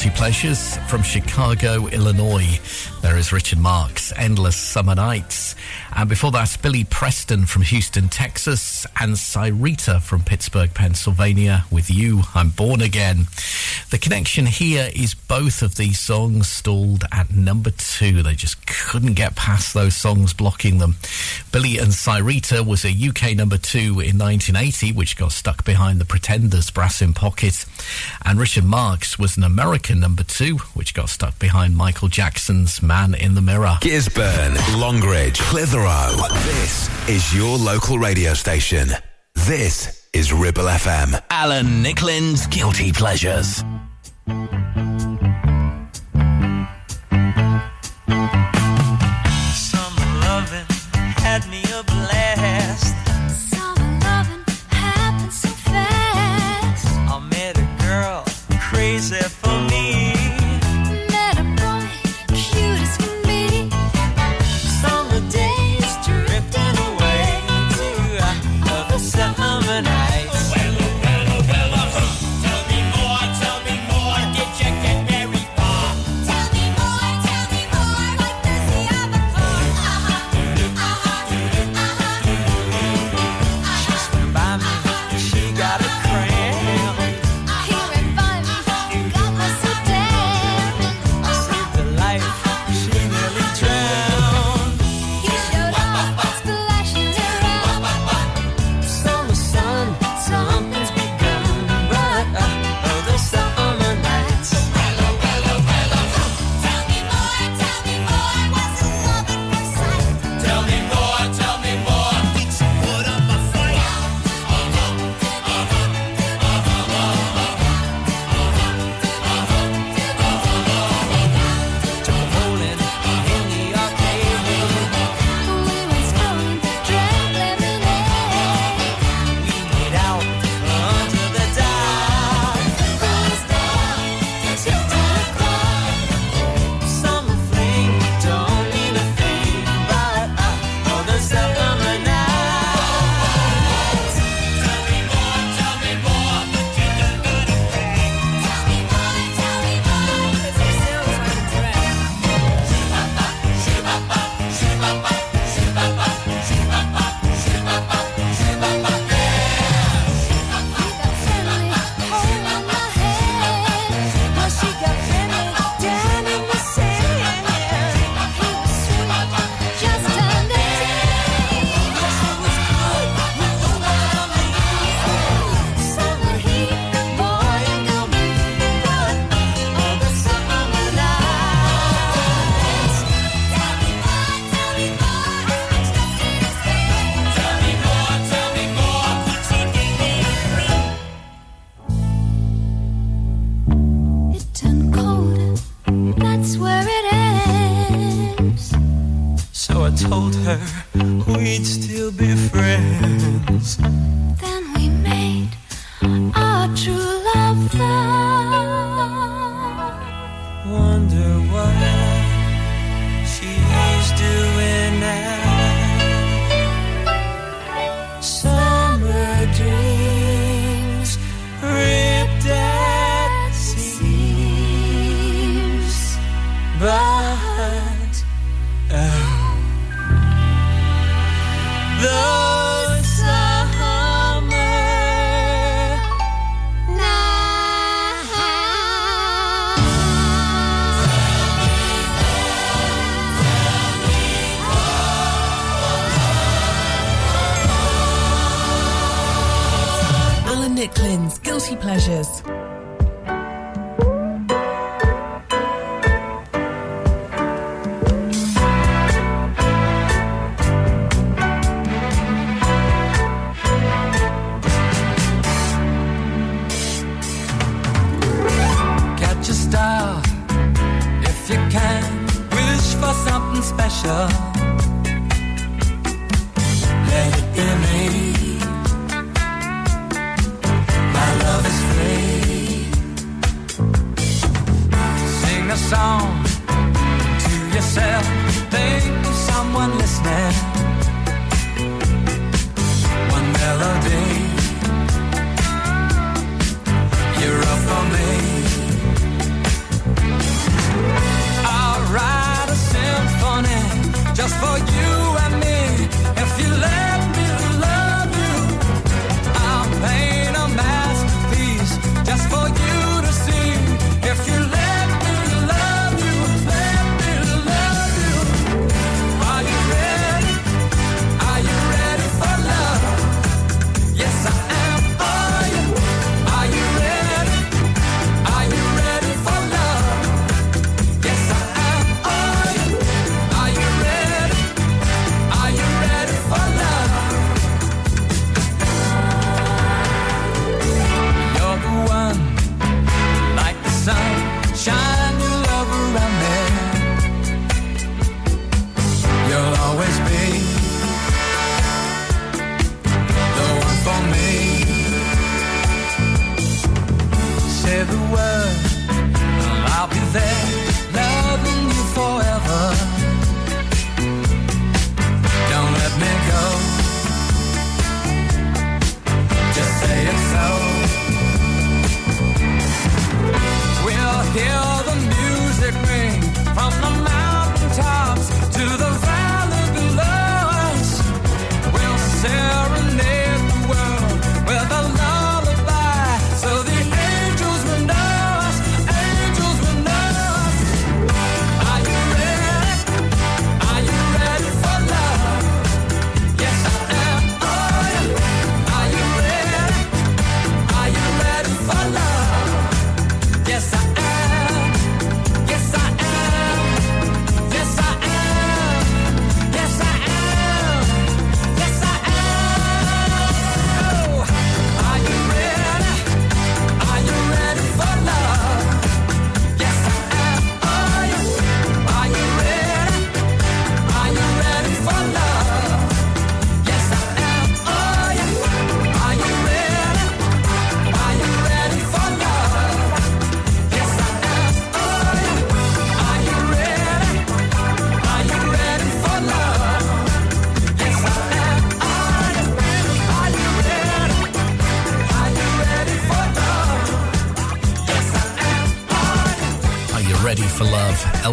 guilty 0.04 0.16
pleasures 0.18 0.76
from 0.88 1.02
Chicago, 1.02 1.86
Illinois. 1.86 2.60
There 3.00 3.16
is 3.16 3.32
Richard 3.32 3.58
Marx, 3.58 4.12
Endless 4.16 4.56
Summer 4.56 4.94
Nights. 4.94 5.54
And 5.96 6.08
before 6.08 6.30
that, 6.32 6.56
Billy 6.60 6.84
Preston 6.84 7.46
from 7.46 7.62
Houston, 7.62 8.08
Texas, 8.08 8.86
and 9.00 9.14
Syreeta 9.14 10.02
from 10.02 10.22
Pittsburgh, 10.22 10.74
Pennsylvania, 10.74 11.64
with 11.70 11.90
You, 11.90 12.22
I'm 12.34 12.50
Born 12.50 12.82
Again. 12.82 13.26
The 13.90 13.98
connection 13.98 14.46
here 14.46 14.90
is 14.94 15.14
both 15.14 15.62
of 15.62 15.76
these 15.76 15.98
songs 15.98 16.48
stalled 16.48 17.04
at 17.12 17.30
number 17.34 17.70
two. 17.70 18.22
They 18.22 18.34
just 18.34 18.66
couldn't 18.66 19.14
get 19.14 19.36
past 19.36 19.72
those 19.72 19.96
songs 19.96 20.32
blocking 20.32 20.78
them. 20.78 20.96
Billy 21.52 21.78
and 21.78 21.92
Syreeta 21.92 22.66
was 22.66 22.84
a 22.84 22.88
UK 22.90 23.36
number 23.36 23.56
two 23.56 24.00
in 24.00 24.18
1980, 24.18 24.92
which 24.92 25.16
got 25.16 25.32
stuck 25.32 25.64
behind 25.64 26.00
the 26.00 26.04
Pretenders' 26.04 26.70
Brass 26.70 27.00
in 27.00 27.12
Pocket. 27.12 27.64
And 28.24 28.38
Richard 28.38 28.64
Marx 28.64 29.18
was 29.18 29.36
an 29.36 29.44
American 29.44 29.93
number 30.00 30.22
two, 30.22 30.56
which 30.74 30.94
got 30.94 31.08
stuck 31.08 31.38
behind 31.38 31.76
Michael 31.76 32.08
Jackson's 32.08 32.82
Man 32.82 33.14
in 33.14 33.34
the 33.34 33.40
Mirror. 33.42 33.78
Gisburn, 33.80 34.54
Longridge, 34.80 35.38
Clitheroe. 35.40 36.16
This 36.44 37.08
is 37.08 37.34
your 37.34 37.56
local 37.58 37.98
radio 37.98 38.34
station. 38.34 38.88
This 39.34 40.08
is 40.12 40.32
Ribble 40.32 40.64
FM. 40.64 41.20
Alan 41.30 41.82
Nicklin's 41.82 42.46
Guilty 42.46 42.92
Pleasures. 42.92 43.62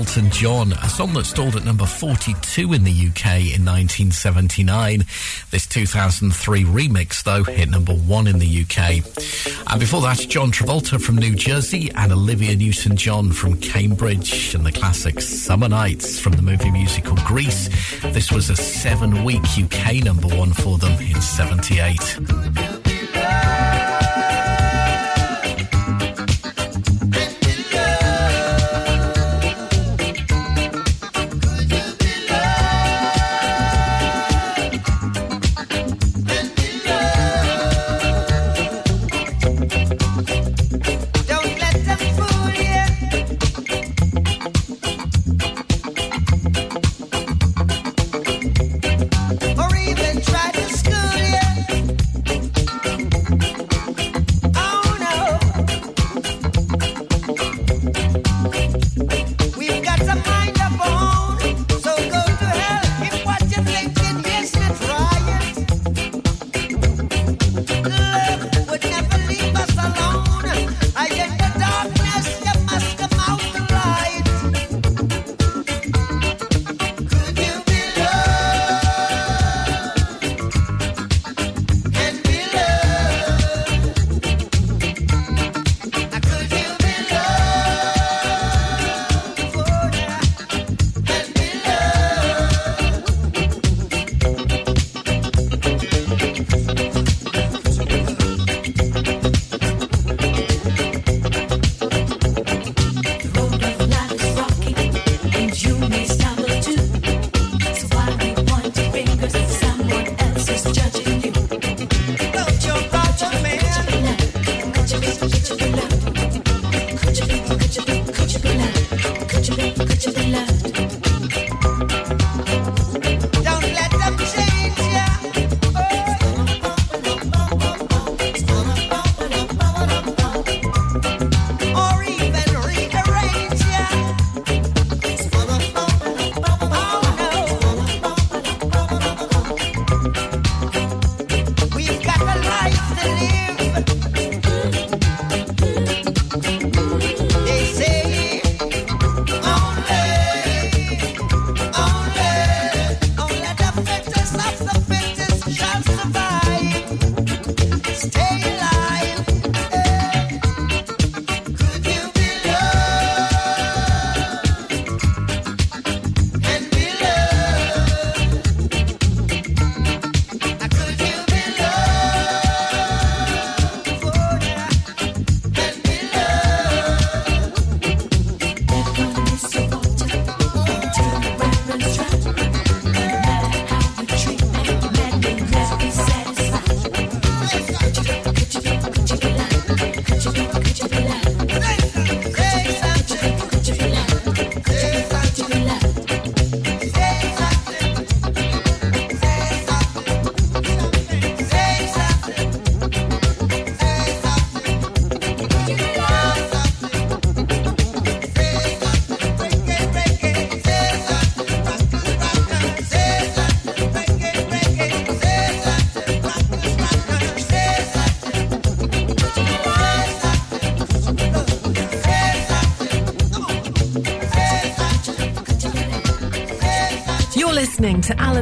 Elton 0.02 0.32
John, 0.32 0.74
a 0.74 0.90
song 0.90 1.14
that 1.14 1.28
stalled 1.28 1.56
at 1.56 1.64
number 1.64 1.86
42 1.86 2.74
in 2.74 2.84
the 2.84 2.92
UK 2.92 3.54
in 3.54 3.64
1979. 3.64 5.06
This 5.52 5.68
2003 5.68 6.64
remix, 6.64 7.22
though, 7.22 7.44
hit 7.44 7.70
number 7.70 7.94
one 7.94 8.26
in 8.26 8.40
the 8.40 8.62
UK. 8.64 9.06
And 9.72 9.80
before 9.80 10.02
that, 10.02 10.18
John 10.28 10.52
Travolta 10.52 11.00
from 11.00 11.18
New 11.18 11.36
Jersey 11.36 11.92
and 11.94 12.12
Olivia 12.12 12.56
Newton 12.56 12.96
John 12.96 13.32
from 13.32 13.58
Cambridge, 13.58 14.56
and 14.56 14.66
the 14.66 14.72
classic 14.72 15.22
Summer 15.22 15.70
Nights 15.70 16.20
from 16.20 16.34
the 16.34 16.42
movie 16.42 16.72
musical 16.72 17.16
Grease. 17.18 17.70
This 18.02 18.32
was 18.32 18.50
a 18.50 18.56
seven 18.56 19.24
week 19.24 19.44
UK 19.56 20.04
number 20.04 20.30
one 20.36 20.52
for 20.52 20.80
them 20.80 21.00
in 21.00 21.22
78. 21.22 22.41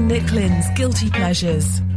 Nicklin's 0.10 0.68
Guilty 0.72 1.08
Pleasures. 1.12 1.89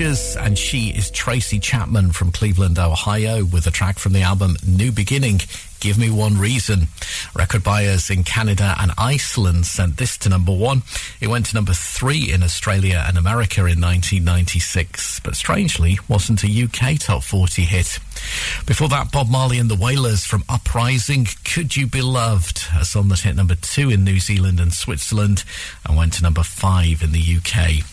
And 0.00 0.56
she 0.56 0.88
is 0.96 1.10
Tracy 1.10 1.58
Chapman 1.58 2.12
from 2.12 2.32
Cleveland, 2.32 2.78
Ohio, 2.78 3.44
with 3.44 3.66
a 3.66 3.70
track 3.70 3.98
from 3.98 4.14
the 4.14 4.22
album 4.22 4.56
New 4.66 4.92
Beginning. 4.92 5.42
Give 5.78 5.98
Me 5.98 6.08
One 6.08 6.38
Reason. 6.38 6.88
Record 7.34 7.62
buyers 7.62 8.08
in 8.08 8.24
Canada 8.24 8.74
and 8.80 8.92
Iceland 8.96 9.66
sent 9.66 9.98
this 9.98 10.16
to 10.18 10.30
number 10.30 10.52
one. 10.52 10.84
It 11.20 11.28
went 11.28 11.44
to 11.46 11.54
number 11.54 11.74
three 11.74 12.32
in 12.32 12.42
Australia 12.42 13.04
and 13.06 13.18
America 13.18 13.60
in 13.60 13.78
1996, 13.78 15.20
but 15.20 15.36
strangely 15.36 15.98
wasn't 16.08 16.44
a 16.44 16.64
UK 16.64 16.98
top 16.98 17.22
40 17.22 17.64
hit. 17.64 17.98
Before 18.64 18.88
that, 18.88 19.12
Bob 19.12 19.28
Marley 19.28 19.58
and 19.58 19.70
the 19.70 19.76
Wailers 19.76 20.24
from 20.24 20.44
Uprising, 20.48 21.26
Could 21.44 21.76
You 21.76 21.86
Be 21.86 22.00
Loved? 22.00 22.64
A 22.74 22.86
song 22.86 23.08
that 23.08 23.20
hit 23.20 23.36
number 23.36 23.54
two 23.54 23.90
in 23.90 24.04
New 24.04 24.18
Zealand 24.18 24.60
and 24.60 24.72
Switzerland 24.72 25.44
and 25.84 25.94
went 25.94 26.14
to 26.14 26.22
number 26.22 26.42
five 26.42 27.02
in 27.02 27.12
the 27.12 27.36
UK. 27.36 27.84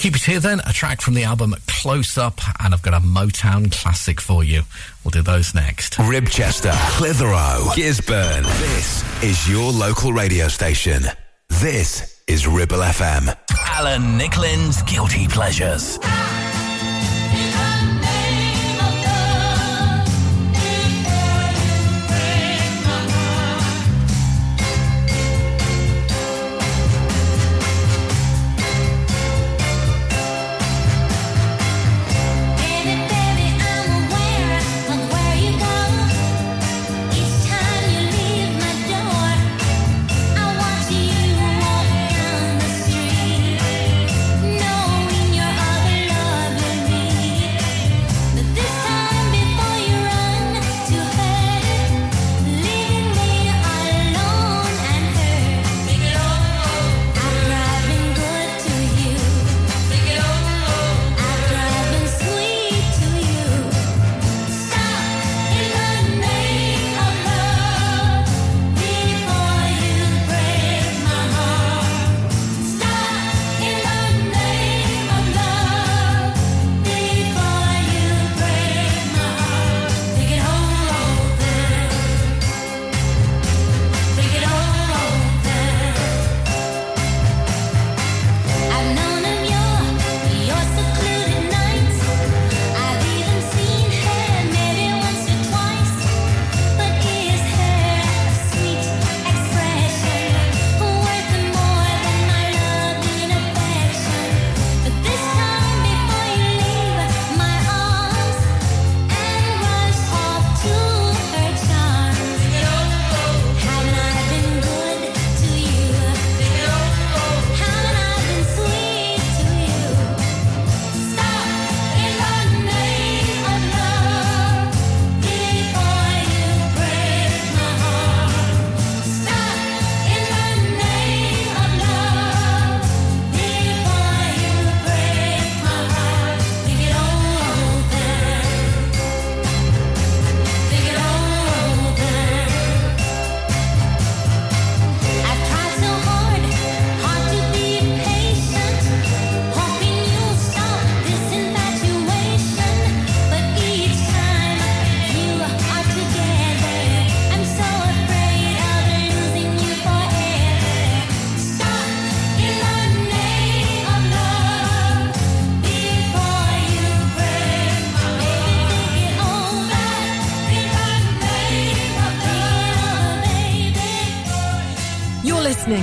Keep 0.00 0.16
it 0.16 0.22
here 0.22 0.40
then, 0.40 0.60
a 0.60 0.72
track 0.72 1.02
from 1.02 1.12
the 1.12 1.24
album 1.24 1.54
Close 1.66 2.16
Up, 2.16 2.40
and 2.64 2.72
I've 2.72 2.80
got 2.80 2.94
a 2.94 3.04
Motown 3.04 3.70
classic 3.70 4.18
for 4.18 4.42
you. 4.42 4.62
We'll 5.04 5.10
do 5.10 5.20
those 5.20 5.54
next. 5.54 5.96
Ribchester, 5.96 6.72
Clitheroe, 6.96 7.66
Gisburn. 7.74 8.44
This 8.60 9.22
is 9.22 9.46
your 9.46 9.70
local 9.70 10.14
radio 10.14 10.48
station. 10.48 11.02
This 11.50 12.18
is 12.26 12.48
Ribble 12.48 12.78
FM. 12.78 13.36
Alan 13.66 14.18
Nicklin's 14.18 14.80
Guilty 14.84 15.28
Pleasures. 15.28 15.98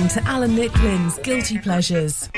To 0.08 0.22
Alan 0.24 0.56
Nicklin's 0.56 1.18
Guilty 1.18 1.58
Pleasures. 1.58 2.30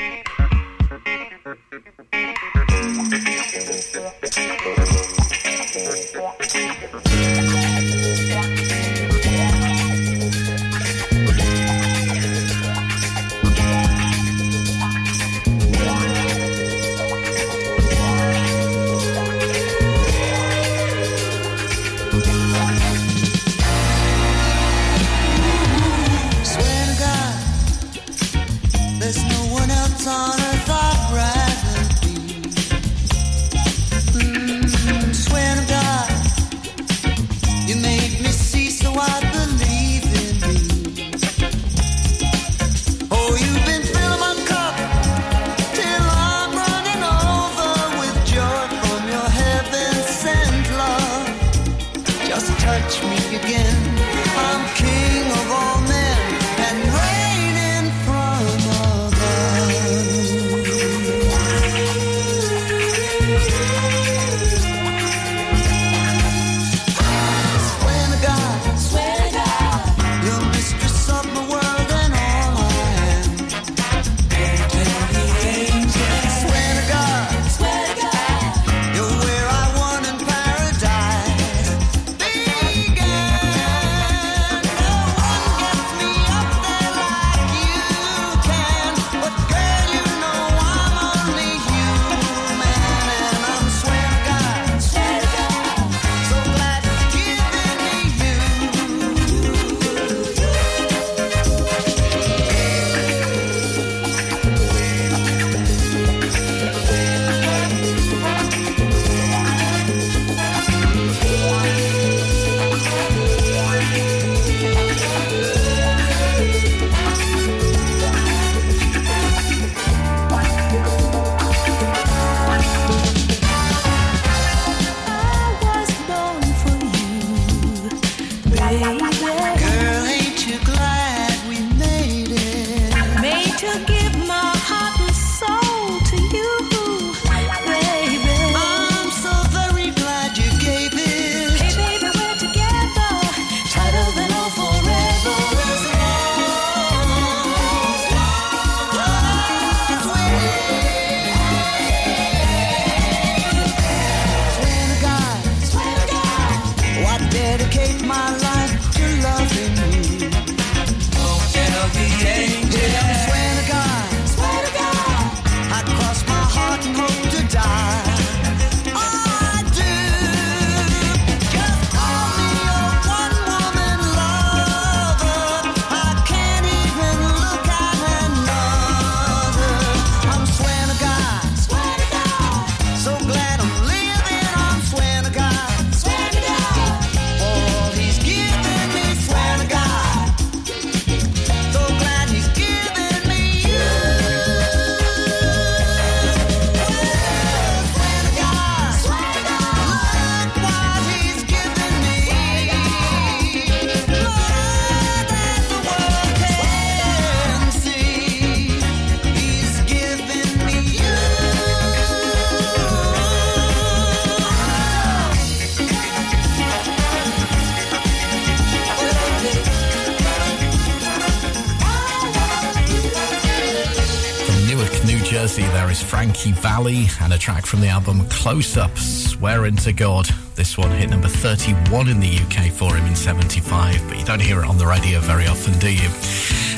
Valli 226.61 227.07
and 227.19 227.33
a 227.33 227.39
track 227.39 227.65
from 227.65 227.81
the 227.81 227.87
album 227.87 228.23
Close 228.29 228.77
Up, 228.77 228.95
Swearing 228.95 229.75
to 229.77 229.91
God. 229.91 230.29
This 230.53 230.77
one 230.77 230.91
hit 230.91 231.09
number 231.09 231.27
31 231.27 232.07
in 232.07 232.19
the 232.19 232.37
UK 232.37 232.71
for 232.71 232.95
him 232.95 233.03
in 233.07 233.15
75, 233.15 234.07
but 234.07 234.19
you 234.19 234.23
don't 234.25 234.41
hear 234.41 234.61
it 234.61 234.67
on 234.67 234.77
the 234.77 234.85
radio 234.85 235.19
very 235.21 235.47
often, 235.47 235.77
do 235.79 235.91
you? 235.91 236.07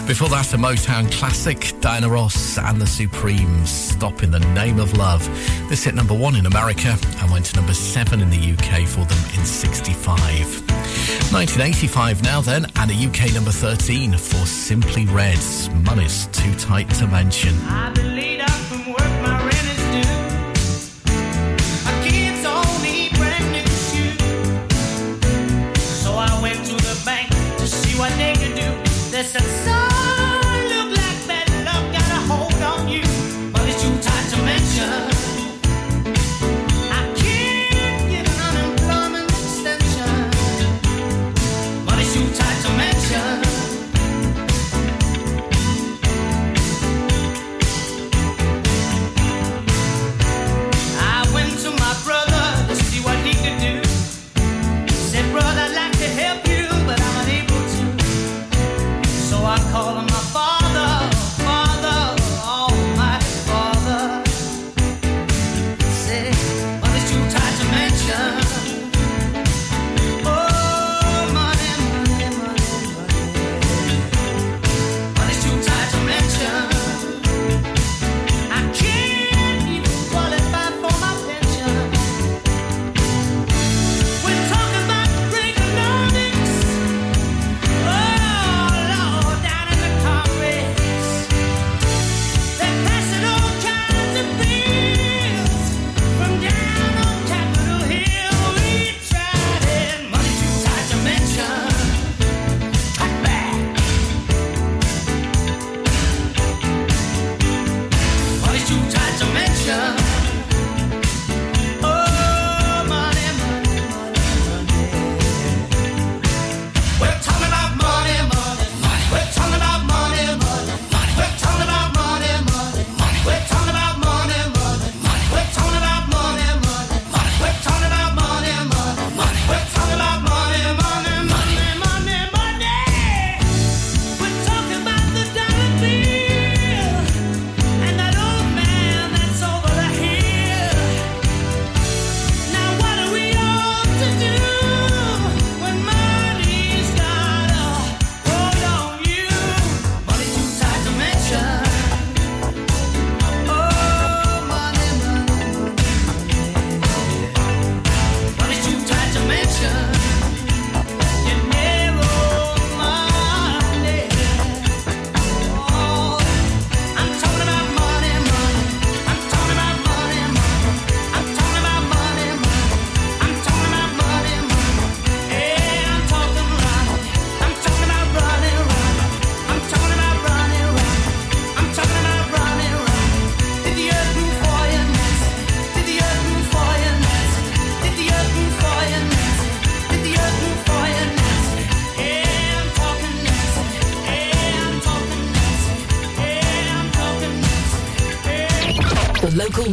Before 0.08 0.30
that, 0.30 0.54
a 0.54 0.58
Motown 0.58 1.12
classic, 1.12 1.74
Diana 1.82 2.08
Ross 2.08 2.58
and 2.58 2.80
the 2.80 2.88
Supremes, 2.88 3.70
Stop 3.70 4.24
in 4.24 4.32
the 4.32 4.40
Name 4.40 4.80
of 4.80 4.98
Love. 4.98 5.26
This 5.70 5.84
hit 5.84 5.96
number 5.96 6.14
one 6.14 6.38
in 6.38 6.46
America 6.46 6.98
and 7.20 7.30
went 7.30 7.46
to 7.48 7.56
number 7.58 7.74
seven 7.74 8.22
in 8.22 8.30
the 8.30 8.54
UK 8.54 8.88
for 8.88 9.04
them 9.04 9.20
in 9.38 9.46
65. 9.46 10.64
1985 11.34 12.24
now 12.24 12.40
then, 12.40 12.66
and 12.78 12.90
a 12.90 12.94
UK 12.94 13.34
number 13.34 13.52
13 13.52 14.14
for 14.14 14.46
Simply 14.46 15.06
Red's 15.08 15.70
Money's 15.72 16.28
Too 16.28 16.56
Tight 16.56 16.90
to 16.92 17.08
Mention. 17.08 17.56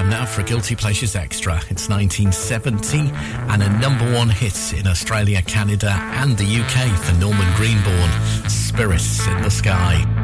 Time 0.00 0.10
now 0.10 0.24
for 0.24 0.40
a 0.40 0.44
Guilty 0.44 0.76
Pleasures 0.76 1.14
Extra. 1.14 1.56
It's 1.68 1.88
1970 1.88 3.10
and 3.52 3.62
a 3.62 3.68
number 3.80 4.10
one 4.14 4.30
hit 4.30 4.72
in 4.72 4.86
Australia, 4.86 5.42
Canada, 5.42 5.90
and 5.90 6.36
the 6.38 6.44
UK 6.44 6.96
for 6.98 7.12
Norman 7.14 7.46
Greenbaum. 7.56 8.10
Spirits 8.48 9.26
in 9.26 9.42
the 9.42 9.50
Sky. 9.50 10.19